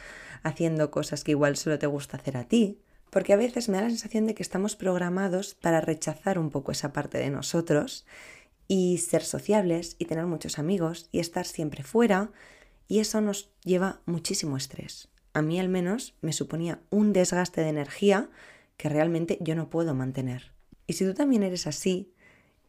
haciendo 0.46 0.90
cosas 0.90 1.24
que 1.24 1.32
igual 1.32 1.56
solo 1.56 1.78
te 1.78 1.86
gusta 1.86 2.16
hacer 2.16 2.36
a 2.36 2.44
ti, 2.44 2.78
porque 3.10 3.32
a 3.32 3.36
veces 3.36 3.68
me 3.68 3.76
da 3.76 3.84
la 3.84 3.90
sensación 3.90 4.26
de 4.26 4.34
que 4.34 4.42
estamos 4.42 4.76
programados 4.76 5.54
para 5.54 5.80
rechazar 5.80 6.38
un 6.38 6.50
poco 6.50 6.72
esa 6.72 6.92
parte 6.92 7.18
de 7.18 7.30
nosotros 7.30 8.06
y 8.68 8.98
ser 8.98 9.22
sociables 9.22 9.96
y 9.98 10.06
tener 10.06 10.26
muchos 10.26 10.58
amigos 10.58 11.08
y 11.12 11.18
estar 11.18 11.46
siempre 11.46 11.82
fuera 11.82 12.30
y 12.88 13.00
eso 13.00 13.20
nos 13.20 13.50
lleva 13.64 14.00
muchísimo 14.06 14.56
estrés. 14.56 15.08
A 15.32 15.42
mí 15.42 15.58
al 15.58 15.68
menos 15.68 16.14
me 16.20 16.32
suponía 16.32 16.80
un 16.90 17.12
desgaste 17.12 17.60
de 17.60 17.68
energía 17.68 18.30
que 18.76 18.88
realmente 18.88 19.38
yo 19.40 19.54
no 19.54 19.68
puedo 19.68 19.94
mantener. 19.94 20.52
Y 20.86 20.92
si 20.92 21.04
tú 21.04 21.14
también 21.14 21.42
eres 21.42 21.66
así 21.66 22.12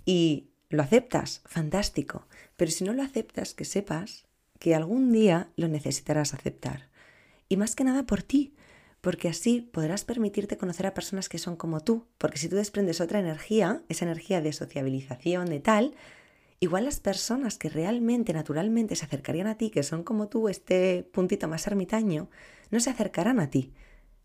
y 0.06 0.50
lo 0.70 0.82
aceptas, 0.82 1.42
fantástico, 1.46 2.28
pero 2.56 2.72
si 2.72 2.84
no 2.84 2.94
lo 2.94 3.04
aceptas, 3.04 3.54
que 3.54 3.66
sepas 3.66 4.26
que 4.60 4.76
algún 4.76 5.12
día 5.12 5.50
lo 5.56 5.68
necesitarás 5.68 6.34
aceptar 6.34 6.87
y 7.50 7.58
más 7.58 7.76
que 7.76 7.84
nada 7.84 8.06
por 8.06 8.24
ti, 8.24 8.54
porque 9.02 9.30
así 9.30 9.62
podrás 9.62 10.04
permitirte 10.04 10.58
conocer 10.58 10.86
a 10.86 10.94
personas 10.94 11.30
que 11.30 11.38
son 11.38 11.56
como 11.56 11.82
tú, 11.82 12.06
porque 12.18 12.38
si 12.38 12.50
tú 12.50 12.56
desprendes 12.56 13.02
otra 13.02 13.20
energía, 13.20 13.82
esa 13.90 14.06
energía 14.06 14.42
de 14.42 14.54
sociabilización, 14.54 15.46
de 15.46 15.60
tal, 15.60 15.96
igual 16.60 16.86
las 16.86 17.00
personas 17.00 17.58
que 17.58 17.70
realmente, 17.70 18.34
naturalmente 18.34 18.96
se 18.96 19.06
acercarían 19.06 19.48
a 19.48 19.56
ti, 19.56 19.70
que 19.70 19.84
son 19.84 20.04
como 20.04 20.28
tú, 20.28 20.50
este 20.50 21.08
puntito 21.12 21.48
más 21.48 21.68
ermitaño, 21.68 22.30
no 22.72 22.80
se 22.80 22.90
acercarán 22.90 23.40
a 23.40 23.50
ti. 23.50 23.72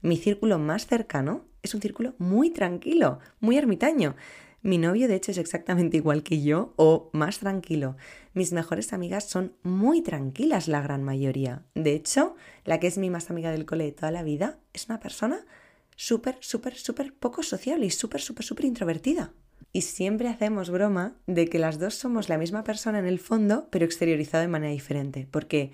Mi 0.00 0.16
círculo 0.16 0.58
más 0.58 0.86
cercano 0.86 1.44
es 1.62 1.74
un 1.74 1.80
círculo 1.80 2.14
muy 2.18 2.50
tranquilo, 2.50 3.20
muy 3.40 3.56
ermitaño. 3.56 4.16
Mi 4.64 4.78
novio, 4.78 5.08
de 5.08 5.16
hecho, 5.16 5.32
es 5.32 5.38
exactamente 5.38 5.96
igual 5.96 6.22
que 6.22 6.40
yo 6.40 6.72
o 6.76 7.10
más 7.12 7.40
tranquilo. 7.40 7.96
Mis 8.32 8.52
mejores 8.52 8.92
amigas 8.92 9.24
son 9.24 9.54
muy 9.64 10.02
tranquilas 10.02 10.68
la 10.68 10.80
gran 10.80 11.02
mayoría. 11.02 11.64
De 11.74 11.94
hecho, 11.94 12.36
la 12.64 12.78
que 12.78 12.86
es 12.86 12.96
mi 12.96 13.10
más 13.10 13.28
amiga 13.28 13.50
del 13.50 13.66
cole 13.66 13.86
de 13.86 13.92
toda 13.92 14.12
la 14.12 14.22
vida 14.22 14.60
es 14.72 14.86
una 14.88 15.00
persona 15.00 15.44
súper, 15.96 16.36
súper, 16.38 16.76
súper 16.76 17.12
poco 17.12 17.42
sociable 17.42 17.86
y 17.86 17.90
súper, 17.90 18.20
súper, 18.20 18.44
súper 18.44 18.66
introvertida. 18.66 19.32
Y 19.72 19.80
siempre 19.80 20.28
hacemos 20.28 20.70
broma 20.70 21.16
de 21.26 21.48
que 21.48 21.58
las 21.58 21.80
dos 21.80 21.96
somos 21.96 22.28
la 22.28 22.38
misma 22.38 22.62
persona 22.62 23.00
en 23.00 23.06
el 23.06 23.18
fondo, 23.18 23.66
pero 23.70 23.84
exteriorizado 23.84 24.42
de 24.42 24.48
manera 24.48 24.72
diferente. 24.72 25.26
Porque 25.28 25.72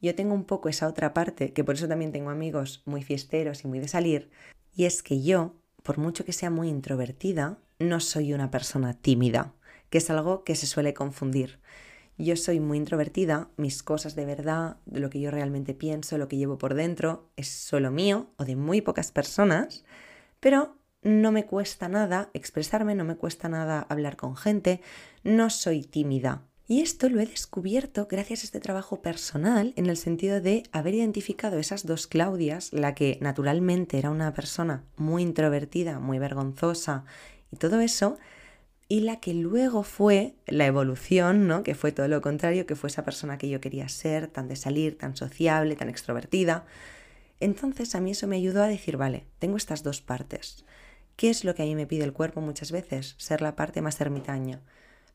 yo 0.00 0.14
tengo 0.14 0.32
un 0.32 0.44
poco 0.44 0.70
esa 0.70 0.88
otra 0.88 1.12
parte, 1.12 1.52
que 1.52 1.64
por 1.64 1.74
eso 1.74 1.86
también 1.86 2.12
tengo 2.12 2.30
amigos 2.30 2.82
muy 2.86 3.02
fiesteros 3.02 3.62
y 3.64 3.68
muy 3.68 3.78
de 3.78 3.88
salir, 3.88 4.30
y 4.74 4.84
es 4.84 5.02
que 5.02 5.22
yo, 5.22 5.54
por 5.82 5.98
mucho 5.98 6.24
que 6.24 6.32
sea 6.32 6.50
muy 6.50 6.68
introvertida, 6.68 7.58
no 7.82 8.00
soy 8.00 8.32
una 8.32 8.50
persona 8.50 8.94
tímida, 8.94 9.54
que 9.90 9.98
es 9.98 10.08
algo 10.10 10.44
que 10.44 10.56
se 10.56 10.66
suele 10.66 10.94
confundir. 10.94 11.60
Yo 12.18 12.36
soy 12.36 12.60
muy 12.60 12.78
introvertida, 12.78 13.48
mis 13.56 13.82
cosas 13.82 14.14
de 14.14 14.24
verdad, 14.24 14.76
lo 14.86 15.10
que 15.10 15.20
yo 15.20 15.30
realmente 15.30 15.74
pienso, 15.74 16.18
lo 16.18 16.28
que 16.28 16.36
llevo 16.36 16.58
por 16.58 16.74
dentro, 16.74 17.30
es 17.36 17.48
solo 17.48 17.90
mío 17.90 18.30
o 18.36 18.44
de 18.44 18.56
muy 18.56 18.80
pocas 18.80 19.10
personas, 19.10 19.84
pero 20.40 20.76
no 21.02 21.32
me 21.32 21.46
cuesta 21.46 21.88
nada 21.88 22.30
expresarme, 22.32 22.94
no 22.94 23.04
me 23.04 23.16
cuesta 23.16 23.48
nada 23.48 23.86
hablar 23.88 24.16
con 24.16 24.36
gente, 24.36 24.80
no 25.24 25.50
soy 25.50 25.82
tímida. 25.82 26.42
Y 26.68 26.80
esto 26.80 27.08
lo 27.08 27.20
he 27.20 27.26
descubierto 27.26 28.06
gracias 28.08 28.42
a 28.42 28.44
este 28.44 28.60
trabajo 28.60 29.02
personal 29.02 29.72
en 29.76 29.86
el 29.86 29.96
sentido 29.96 30.40
de 30.40 30.62
haber 30.70 30.94
identificado 30.94 31.58
esas 31.58 31.84
dos 31.84 32.06
Claudias, 32.06 32.72
la 32.72 32.94
que 32.94 33.18
naturalmente 33.20 33.98
era 33.98 34.10
una 34.10 34.32
persona 34.32 34.84
muy 34.96 35.22
introvertida, 35.22 35.98
muy 35.98 36.18
vergonzosa 36.18 37.04
y 37.52 37.56
todo 37.56 37.80
eso, 37.80 38.18
y 38.88 39.00
la 39.00 39.20
que 39.20 39.32
luego 39.32 39.84
fue 39.84 40.34
la 40.46 40.66
evolución, 40.66 41.46
¿no? 41.46 41.62
Que 41.62 41.74
fue 41.74 41.92
todo 41.92 42.08
lo 42.08 42.20
contrario, 42.20 42.66
que 42.66 42.76
fue 42.76 42.88
esa 42.88 43.04
persona 43.04 43.38
que 43.38 43.48
yo 43.48 43.60
quería 43.60 43.88
ser, 43.88 44.26
tan 44.26 44.48
de 44.48 44.56
salir, 44.56 44.98
tan 44.98 45.16
sociable, 45.16 45.76
tan 45.76 45.88
extrovertida. 45.88 46.66
Entonces 47.40 47.94
a 47.94 48.00
mí 48.00 48.10
eso 48.10 48.26
me 48.26 48.36
ayudó 48.36 48.62
a 48.62 48.68
decir, 48.68 48.96
vale, 48.96 49.24
tengo 49.38 49.56
estas 49.56 49.82
dos 49.82 50.00
partes. 50.00 50.64
¿Qué 51.16 51.30
es 51.30 51.44
lo 51.44 51.54
que 51.54 51.62
a 51.62 51.66
mí 51.66 51.74
me 51.74 51.86
pide 51.86 52.04
el 52.04 52.12
cuerpo 52.12 52.40
muchas 52.40 52.72
veces? 52.72 53.14
Ser 53.18 53.40
la 53.42 53.56
parte 53.56 53.80
más 53.80 54.00
ermitaña. 54.00 54.60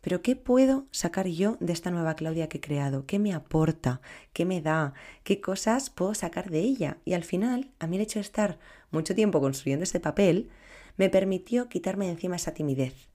Pero 0.02 0.21
¿qué 0.21 0.36
puedo 0.36 0.86
sacar 0.91 1.28
yo 1.28 1.58
de 1.60 1.73
esta 1.73 1.91
nueva 1.91 2.15
Claudia 2.15 2.47
que 2.50 2.60
he 2.60 2.62
creado? 2.62 3.06
¿Qué 3.06 3.19
me 3.19 3.34
aporta? 3.34 4.02
¿Qué 4.32 4.45
me 4.45 4.62
da? 4.62 4.93
¿Qué 5.23 5.41
cosas 5.41 5.89
puedo 5.89 6.13
sacar 6.13 6.50
de 6.50 6.60
ella? 6.60 6.97
Y 7.04 7.13
al 7.13 7.23
final, 7.23 7.71
a 7.80 7.88
mí 7.88 7.97
el 7.97 8.04
hecho 8.04 8.19
de 8.19 8.23
estar 8.23 8.58
mucho 8.91 9.15
tiempo 9.15 9.41
construyendo 9.41 9.84
ese 9.84 10.00
papel, 10.00 10.50
me 10.97 11.10
permitió 11.10 11.69
quitarme 11.69 12.05
de 12.05 12.12
encima 12.12 12.36
esa 12.36 12.53
timidez. 12.53 13.10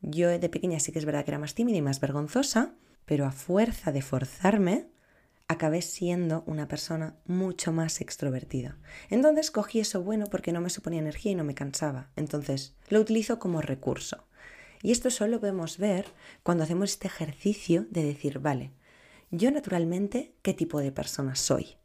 Yo 0.00 0.28
de 0.28 0.48
pequeña 0.48 0.80
sí 0.80 0.92
que 0.92 0.98
es 0.98 1.04
verdad 1.04 1.24
que 1.24 1.32
era 1.32 1.38
más 1.38 1.54
tímida 1.54 1.78
y 1.78 1.82
más 1.82 2.00
vergonzosa, 2.00 2.74
pero 3.04 3.26
a 3.26 3.32
fuerza 3.32 3.92
de 3.92 4.02
forzarme, 4.02 4.88
acabé 5.48 5.82
siendo 5.82 6.42
una 6.46 6.66
persona 6.68 7.16
mucho 7.24 7.72
más 7.72 8.00
extrovertida. 8.00 8.78
Entonces 9.10 9.50
cogí 9.50 9.80
eso 9.80 10.02
bueno 10.02 10.26
porque 10.26 10.52
no 10.52 10.60
me 10.60 10.70
suponía 10.70 11.00
energía 11.00 11.32
y 11.32 11.36
no 11.36 11.44
me 11.44 11.54
cansaba. 11.54 12.10
Entonces 12.16 12.74
lo 12.88 13.00
utilizo 13.00 13.38
como 13.38 13.60
recurso. 13.60 14.26
Y 14.82 14.92
esto 14.92 15.10
solo 15.10 15.40
podemos 15.40 15.78
ver 15.78 16.06
cuando 16.42 16.64
hacemos 16.64 16.90
este 16.90 17.06
ejercicio 17.06 17.86
de 17.90 18.04
decir, 18.04 18.40
vale, 18.40 18.72
yo 19.30 19.50
naturalmente, 19.50 20.34
¿qué 20.42 20.52
tipo 20.52 20.80
de 20.80 20.92
persona 20.92 21.34
soy? 21.34 21.76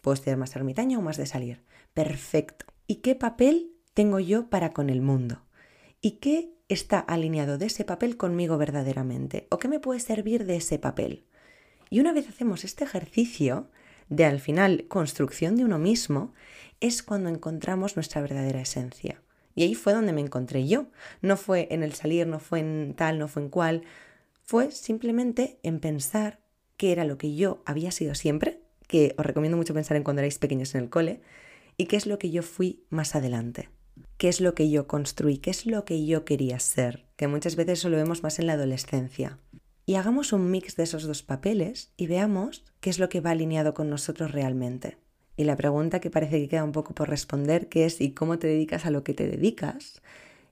¿Puedo 0.00 0.16
ser 0.16 0.36
más 0.36 0.54
ermitaña 0.54 0.98
o 0.98 1.02
más 1.02 1.16
de 1.16 1.26
salir? 1.26 1.62
Perfecto. 1.94 2.66
¿Y 2.86 2.96
qué 2.96 3.14
papel 3.14 3.73
tengo 3.94 4.18
yo 4.18 4.50
para 4.50 4.72
con 4.72 4.90
el 4.90 5.00
mundo? 5.00 5.42
¿Y 6.00 6.12
qué 6.12 6.50
está 6.68 6.98
alineado 6.98 7.58
de 7.58 7.66
ese 7.66 7.84
papel 7.84 8.16
conmigo 8.16 8.58
verdaderamente? 8.58 9.46
¿O 9.50 9.58
qué 9.58 9.68
me 9.68 9.78
puede 9.78 10.00
servir 10.00 10.44
de 10.44 10.56
ese 10.56 10.80
papel? 10.80 11.24
Y 11.90 12.00
una 12.00 12.12
vez 12.12 12.28
hacemos 12.28 12.64
este 12.64 12.84
ejercicio 12.84 13.70
de 14.08 14.24
al 14.24 14.40
final 14.40 14.86
construcción 14.88 15.56
de 15.56 15.64
uno 15.64 15.78
mismo, 15.78 16.34
es 16.80 17.02
cuando 17.02 17.30
encontramos 17.30 17.96
nuestra 17.96 18.20
verdadera 18.20 18.60
esencia. 18.60 19.22
Y 19.54 19.62
ahí 19.62 19.74
fue 19.74 19.94
donde 19.94 20.12
me 20.12 20.20
encontré 20.20 20.66
yo. 20.66 20.88
No 21.22 21.36
fue 21.36 21.68
en 21.70 21.84
el 21.84 21.94
salir, 21.94 22.26
no 22.26 22.40
fue 22.40 22.58
en 22.58 22.94
tal, 22.96 23.18
no 23.18 23.28
fue 23.28 23.42
en 23.42 23.48
cual. 23.48 23.82
Fue 24.42 24.72
simplemente 24.72 25.58
en 25.62 25.78
pensar 25.78 26.40
qué 26.76 26.90
era 26.90 27.04
lo 27.04 27.16
que 27.16 27.34
yo 27.36 27.62
había 27.64 27.92
sido 27.92 28.16
siempre, 28.16 28.60
que 28.88 29.14
os 29.16 29.24
recomiendo 29.24 29.56
mucho 29.56 29.72
pensar 29.72 29.96
en 29.96 30.02
cuando 30.02 30.20
erais 30.20 30.38
pequeños 30.38 30.74
en 30.74 30.82
el 30.82 30.90
cole, 30.90 31.22
y 31.76 31.86
qué 31.86 31.96
es 31.96 32.06
lo 32.06 32.18
que 32.18 32.30
yo 32.30 32.42
fui 32.42 32.84
más 32.90 33.14
adelante 33.14 33.70
qué 34.16 34.28
es 34.28 34.40
lo 34.40 34.54
que 34.54 34.70
yo 34.70 34.86
construí, 34.86 35.38
qué 35.38 35.50
es 35.50 35.66
lo 35.66 35.84
que 35.84 36.06
yo 36.06 36.24
quería 36.24 36.58
ser, 36.58 37.04
que 37.16 37.28
muchas 37.28 37.56
veces 37.56 37.80
eso 37.80 37.88
lo 37.88 37.96
vemos 37.96 38.22
más 38.22 38.38
en 38.38 38.46
la 38.46 38.54
adolescencia. 38.54 39.38
Y 39.86 39.96
hagamos 39.96 40.32
un 40.32 40.50
mix 40.50 40.76
de 40.76 40.84
esos 40.84 41.04
dos 41.04 41.22
papeles 41.22 41.92
y 41.96 42.06
veamos 42.06 42.64
qué 42.80 42.90
es 42.90 42.98
lo 42.98 43.08
que 43.08 43.20
va 43.20 43.30
alineado 43.30 43.74
con 43.74 43.90
nosotros 43.90 44.32
realmente. 44.32 44.96
Y 45.36 45.44
la 45.44 45.56
pregunta 45.56 46.00
que 46.00 46.10
parece 46.10 46.40
que 46.40 46.48
queda 46.48 46.64
un 46.64 46.72
poco 46.72 46.94
por 46.94 47.10
responder, 47.10 47.68
que 47.68 47.84
es 47.84 48.00
¿y 48.00 48.12
cómo 48.12 48.38
te 48.38 48.46
dedicas 48.46 48.86
a 48.86 48.90
lo 48.90 49.04
que 49.04 49.14
te 49.14 49.26
dedicas? 49.26 50.00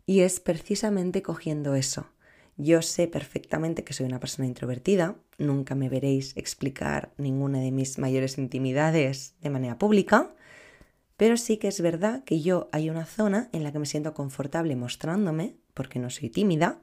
Y 0.07 0.21
es 0.21 0.41
precisamente 0.41 1.23
cogiendo 1.23 1.75
eso. 1.77 2.07
Yo 2.57 2.83
sé 2.83 3.07
perfectamente 3.07 3.85
que 3.85 3.95
soy 3.95 4.07
una 4.07 4.21
persona 4.21 4.47
introvertida, 4.47 5.17
nunca 5.39 5.75
me 5.75 5.89
veréis 5.89 6.37
explicar 6.37 7.13
ninguna 7.17 7.61
de 7.61 7.71
mis 7.71 7.99
mayores 7.99 8.37
intimidades 8.37 9.35
de 9.41 9.51
manera 9.51 9.79
pública, 9.79 10.35
Pero 11.23 11.37
sí 11.37 11.57
que 11.57 11.69
es 11.69 11.81
verdad 11.81 12.25
que 12.25 12.41
yo 12.41 12.69
hay 12.73 12.91
una 12.91 13.07
zona 13.07 13.49
en 13.53 13.63
la 13.63 13.71
que 13.71 13.79
me 13.79 13.87
siento 13.87 14.13
confortable 14.13 14.75
mostrándome, 14.75 15.55
porque 15.73 16.01
no 16.01 16.11
soy 16.11 16.31
tímida, 16.31 16.81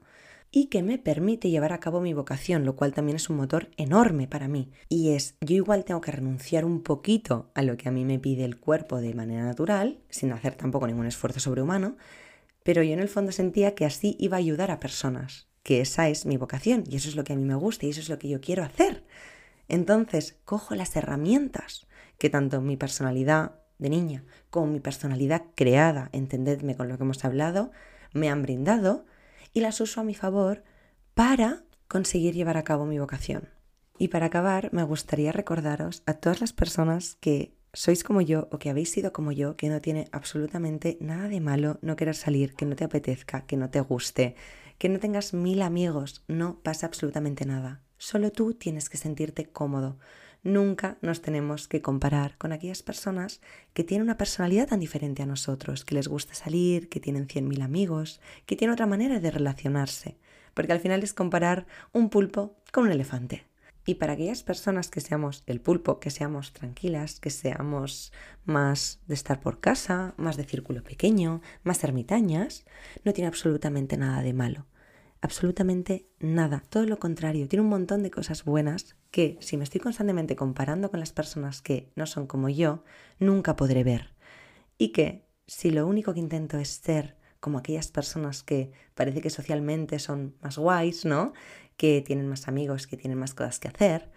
y 0.50 0.68
que 0.68 0.82
me 0.82 0.96
permite 0.96 1.50
llevar 1.50 1.74
a 1.74 1.78
cabo 1.78 2.00
mi 2.00 2.14
vocación, 2.14 2.64
lo 2.64 2.74
cual 2.74 2.94
también 2.94 3.16
es 3.16 3.28
un 3.28 3.36
motor 3.36 3.68
enorme 3.76 4.28
para 4.28 4.48
mí. 4.48 4.70
Y 4.88 5.10
es, 5.10 5.34
yo 5.42 5.56
igual 5.56 5.84
tengo 5.84 6.00
que 6.00 6.12
renunciar 6.12 6.64
un 6.64 6.82
poquito 6.82 7.50
a 7.54 7.60
lo 7.60 7.76
que 7.76 7.90
a 7.90 7.92
mí 7.92 8.06
me 8.06 8.18
pide 8.18 8.46
el 8.46 8.58
cuerpo 8.58 9.02
de 9.02 9.12
manera 9.12 9.44
natural, 9.44 10.00
sin 10.08 10.32
hacer 10.32 10.54
tampoco 10.54 10.86
ningún 10.86 11.04
esfuerzo 11.04 11.38
sobrehumano, 11.38 11.98
pero 12.62 12.82
yo 12.82 12.94
en 12.94 13.00
el 13.00 13.10
fondo 13.10 13.32
sentía 13.32 13.74
que 13.74 13.84
así 13.84 14.16
iba 14.18 14.38
a 14.38 14.40
ayudar 14.40 14.70
a 14.70 14.80
personas, 14.80 15.48
que 15.62 15.82
esa 15.82 16.08
es 16.08 16.24
mi 16.24 16.38
vocación 16.38 16.84
y 16.88 16.96
eso 16.96 17.10
es 17.10 17.14
lo 17.14 17.24
que 17.24 17.34
a 17.34 17.36
mí 17.36 17.44
me 17.44 17.56
gusta 17.56 17.84
y 17.84 17.90
eso 17.90 18.00
es 18.00 18.08
lo 18.08 18.18
que 18.18 18.30
yo 18.30 18.40
quiero 18.40 18.64
hacer. 18.64 19.04
Entonces, 19.68 20.38
cojo 20.46 20.74
las 20.76 20.96
herramientas 20.96 21.86
que 22.16 22.30
tanto 22.30 22.62
mi 22.62 22.78
personalidad 22.78 23.59
de 23.80 23.90
niña 23.90 24.24
como 24.50 24.66
mi 24.66 24.80
personalidad 24.80 25.42
creada, 25.54 26.10
entendedme 26.12 26.76
con 26.76 26.88
lo 26.88 26.96
que 26.96 27.04
hemos 27.04 27.24
hablado, 27.24 27.70
me 28.12 28.28
han 28.28 28.42
brindado 28.42 29.04
y 29.52 29.60
las 29.60 29.80
uso 29.80 30.00
a 30.00 30.04
mi 30.04 30.14
favor 30.14 30.62
para 31.14 31.62
conseguir 31.88 32.34
llevar 32.34 32.56
a 32.56 32.64
cabo 32.64 32.86
mi 32.86 32.98
vocación. 32.98 33.48
Y 33.98 34.08
para 34.08 34.26
acabar, 34.26 34.70
me 34.72 34.82
gustaría 34.82 35.32
recordaros 35.32 36.02
a 36.06 36.14
todas 36.14 36.40
las 36.40 36.52
personas 36.52 37.16
que 37.20 37.54
sois 37.72 38.02
como 38.02 38.20
yo 38.20 38.48
o 38.50 38.58
que 38.58 38.70
habéis 38.70 38.90
sido 38.90 39.12
como 39.12 39.32
yo, 39.32 39.56
que 39.56 39.68
no 39.68 39.80
tiene 39.80 40.08
absolutamente 40.12 40.96
nada 41.00 41.28
de 41.28 41.40
malo 41.40 41.78
no 41.82 41.96
querer 41.96 42.14
salir, 42.14 42.54
que 42.54 42.66
no 42.66 42.76
te 42.76 42.84
apetezca, 42.84 43.42
que 43.42 43.56
no 43.56 43.70
te 43.70 43.80
guste, 43.80 44.36
que 44.78 44.88
no 44.88 44.98
tengas 44.98 45.34
mil 45.34 45.62
amigos, 45.62 46.24
no 46.26 46.60
pasa 46.62 46.86
absolutamente 46.86 47.44
nada. 47.44 47.82
Solo 47.98 48.32
tú 48.32 48.54
tienes 48.54 48.88
que 48.88 48.96
sentirte 48.96 49.50
cómodo. 49.50 49.98
Nunca 50.42 50.96
nos 51.02 51.20
tenemos 51.20 51.68
que 51.68 51.82
comparar 51.82 52.38
con 52.38 52.52
aquellas 52.52 52.82
personas 52.82 53.42
que 53.74 53.84
tienen 53.84 54.04
una 54.04 54.16
personalidad 54.16 54.68
tan 54.68 54.80
diferente 54.80 55.22
a 55.22 55.26
nosotros, 55.26 55.84
que 55.84 55.94
les 55.94 56.08
gusta 56.08 56.32
salir, 56.32 56.88
que 56.88 56.98
tienen 56.98 57.28
cien 57.28 57.46
mil 57.46 57.60
amigos, 57.60 58.22
que 58.46 58.56
tienen 58.56 58.72
otra 58.72 58.86
manera 58.86 59.20
de 59.20 59.30
relacionarse, 59.30 60.16
porque 60.54 60.72
al 60.72 60.80
final 60.80 61.02
es 61.02 61.12
comparar 61.12 61.66
un 61.92 62.08
pulpo 62.08 62.56
con 62.72 62.84
un 62.84 62.92
elefante. 62.92 63.44
Y 63.84 63.96
para 63.96 64.14
aquellas 64.14 64.42
personas 64.42 64.88
que 64.88 65.02
seamos 65.02 65.42
el 65.46 65.60
pulpo, 65.60 66.00
que 66.00 66.10
seamos 66.10 66.54
tranquilas, 66.54 67.20
que 67.20 67.30
seamos 67.30 68.10
más 68.46 69.00
de 69.08 69.14
estar 69.14 69.40
por 69.40 69.60
casa, 69.60 70.14
más 70.16 70.38
de 70.38 70.44
círculo 70.44 70.82
pequeño, 70.82 71.42
más 71.64 71.84
ermitañas, 71.84 72.64
no 73.04 73.12
tiene 73.12 73.28
absolutamente 73.28 73.98
nada 73.98 74.22
de 74.22 74.32
malo 74.32 74.69
absolutamente 75.20 76.08
nada, 76.18 76.62
todo 76.68 76.86
lo 76.86 76.98
contrario, 76.98 77.48
tiene 77.48 77.62
un 77.62 77.68
montón 77.68 78.02
de 78.02 78.10
cosas 78.10 78.44
buenas 78.44 78.96
que 79.10 79.36
si 79.40 79.56
me 79.56 79.64
estoy 79.64 79.80
constantemente 79.80 80.36
comparando 80.36 80.90
con 80.90 81.00
las 81.00 81.12
personas 81.12 81.62
que 81.62 81.92
no 81.96 82.06
son 82.06 82.26
como 82.26 82.48
yo, 82.48 82.84
nunca 83.18 83.56
podré 83.56 83.84
ver. 83.84 84.14
Y 84.78 84.88
que 84.88 85.26
si 85.46 85.70
lo 85.70 85.86
único 85.86 86.14
que 86.14 86.20
intento 86.20 86.58
es 86.58 86.68
ser 86.68 87.16
como 87.40 87.58
aquellas 87.58 87.88
personas 87.88 88.42
que 88.42 88.72
parece 88.94 89.20
que 89.20 89.30
socialmente 89.30 89.98
son 89.98 90.36
más 90.42 90.58
guays, 90.58 91.04
¿no? 91.04 91.32
Que 91.76 92.02
tienen 92.02 92.28
más 92.28 92.48
amigos, 92.48 92.86
que 92.86 92.96
tienen 92.96 93.18
más 93.18 93.34
cosas 93.34 93.58
que 93.58 93.68
hacer, 93.68 94.10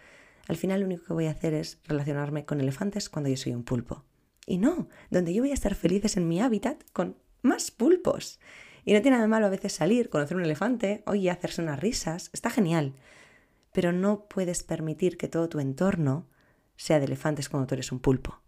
al 0.48 0.58
final 0.58 0.82
lo 0.82 0.86
único 0.86 1.06
que 1.06 1.14
voy 1.14 1.28
a 1.28 1.32
hacer 1.32 1.54
es 1.54 1.80
relacionarme 1.86 2.46
con 2.46 2.60
elefantes 2.60 3.10
cuando 3.10 3.30
yo 3.30 3.38
soy 3.38 3.54
un 3.54 3.64
pulpo. 3.64 4.04
Y 4.46 4.58
no, 4.58 4.90
donde 5.10 5.34
yo 5.34 5.42
voy 5.42 5.52
a 5.52 5.54
estar 5.56 5.74
feliz 5.74 6.04
es 6.04 6.18
en 6.18 6.28
mi 6.28 6.42
hábitat 6.42 6.84
con 6.92 7.18
más 7.42 7.72
pulpos. 7.72 8.40
Y 8.86 8.94
no 8.94 9.02
tiene 9.02 9.16
nada 9.18 9.24
de 9.24 9.30
malo 9.30 9.46
a 9.46 9.50
veces 9.50 9.74
salir, 9.74 10.10
conocer 10.10 10.38
un 10.38 10.44
elefante, 10.44 11.04
oye, 11.06 11.30
hacerse 11.30 11.62
unas 11.62 11.80
risas, 11.80 12.30
está 12.34 12.50
genial. 12.50 12.94
Pero 13.72 13.92
no 13.92 14.26
puedes 14.26 14.64
permitir 14.64 15.18
que 15.18 15.28
todo 15.28 15.50
tu 15.50 15.60
entorno 15.60 16.28
sea 16.76 17.00
de 17.00 17.06
elefantes 17.06 17.50
cuando 17.50 17.68
tú 17.68 17.76
eres 17.76 17.92
un 17.92 18.00
pulpo, 18.00 18.42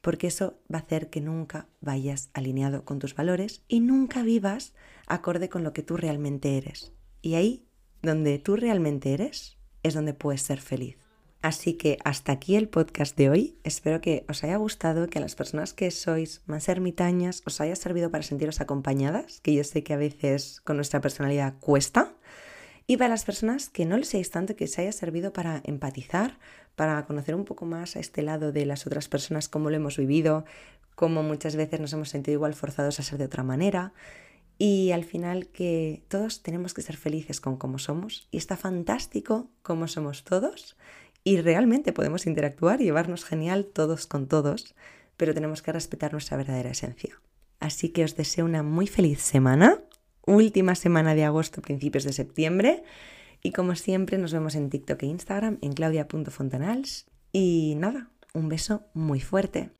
porque 0.00 0.28
eso 0.28 0.60
va 0.72 0.78
a 0.78 0.82
hacer 0.82 1.10
que 1.10 1.20
nunca 1.20 1.66
vayas 1.80 2.30
alineado 2.32 2.84
con 2.84 2.98
tus 2.98 3.14
valores 3.14 3.64
y 3.68 3.80
nunca 3.80 4.22
vivas 4.22 4.74
acorde 5.06 5.48
con 5.48 5.64
lo 5.64 5.72
que 5.72 5.82
tú 5.82 5.96
realmente 5.96 6.56
eres. 6.56 6.92
Y 7.20 7.34
ahí, 7.34 7.66
donde 8.02 8.38
tú 8.38 8.56
realmente 8.56 9.14
eres, 9.14 9.58
es 9.82 9.94
donde 9.94 10.14
puedes 10.14 10.42
ser 10.42 10.60
feliz. 10.60 11.01
Así 11.42 11.74
que 11.74 11.98
hasta 12.04 12.30
aquí 12.30 12.54
el 12.54 12.68
podcast 12.68 13.16
de 13.16 13.28
hoy. 13.28 13.58
Espero 13.64 14.00
que 14.00 14.24
os 14.28 14.44
haya 14.44 14.56
gustado, 14.56 15.08
que 15.08 15.18
a 15.18 15.20
las 15.20 15.34
personas 15.34 15.74
que 15.74 15.90
sois 15.90 16.40
más 16.46 16.68
ermitañas 16.68 17.42
os 17.44 17.60
haya 17.60 17.74
servido 17.74 18.12
para 18.12 18.22
sentiros 18.22 18.60
acompañadas, 18.60 19.40
que 19.40 19.52
yo 19.52 19.64
sé 19.64 19.82
que 19.82 19.92
a 19.92 19.96
veces 19.96 20.60
con 20.60 20.76
nuestra 20.76 21.00
personalidad 21.00 21.54
cuesta. 21.58 22.14
Y 22.86 22.96
para 22.96 23.08
las 23.08 23.24
personas 23.24 23.70
que 23.70 23.86
no 23.86 23.96
lo 23.96 24.04
seáis 24.04 24.30
tanto, 24.30 24.54
que 24.54 24.66
os 24.66 24.78
haya 24.78 24.92
servido 24.92 25.32
para 25.32 25.62
empatizar, 25.64 26.38
para 26.76 27.04
conocer 27.06 27.34
un 27.34 27.44
poco 27.44 27.66
más 27.66 27.96
a 27.96 27.98
este 27.98 28.22
lado 28.22 28.52
de 28.52 28.64
las 28.64 28.86
otras 28.86 29.08
personas, 29.08 29.48
cómo 29.48 29.68
lo 29.68 29.74
hemos 29.74 29.96
vivido, 29.96 30.44
cómo 30.94 31.24
muchas 31.24 31.56
veces 31.56 31.80
nos 31.80 31.92
hemos 31.92 32.08
sentido 32.08 32.34
igual 32.34 32.54
forzados 32.54 33.00
a 33.00 33.02
ser 33.02 33.18
de 33.18 33.24
otra 33.24 33.42
manera. 33.42 33.94
Y 34.58 34.92
al 34.92 35.02
final 35.02 35.48
que 35.48 36.04
todos 36.06 36.44
tenemos 36.44 36.72
que 36.72 36.82
ser 36.82 36.96
felices 36.96 37.40
con 37.40 37.56
cómo 37.56 37.80
somos. 37.80 38.28
Y 38.30 38.36
está 38.36 38.56
fantástico 38.56 39.50
cómo 39.62 39.88
somos 39.88 40.22
todos 40.22 40.76
y 41.24 41.40
realmente 41.40 41.92
podemos 41.92 42.26
interactuar 42.26 42.80
y 42.80 42.84
llevarnos 42.84 43.24
genial 43.24 43.66
todos 43.66 44.06
con 44.06 44.26
todos, 44.26 44.74
pero 45.16 45.34
tenemos 45.34 45.62
que 45.62 45.72
respetar 45.72 46.12
nuestra 46.12 46.36
verdadera 46.36 46.70
esencia. 46.70 47.20
Así 47.60 47.90
que 47.90 48.04
os 48.04 48.16
deseo 48.16 48.44
una 48.44 48.62
muy 48.62 48.86
feliz 48.86 49.20
semana, 49.20 49.80
última 50.26 50.74
semana 50.74 51.14
de 51.14 51.24
agosto, 51.24 51.62
principios 51.62 52.04
de 52.04 52.12
septiembre, 52.12 52.82
y 53.42 53.52
como 53.52 53.74
siempre 53.74 54.18
nos 54.18 54.32
vemos 54.32 54.54
en 54.54 54.70
TikTok 54.70 55.02
e 55.02 55.06
Instagram 55.06 55.58
en 55.62 55.72
claudia.fontanals. 55.72 57.06
Y 57.32 57.74
nada, 57.76 58.10
un 58.34 58.48
beso 58.48 58.84
muy 58.94 59.20
fuerte. 59.20 59.70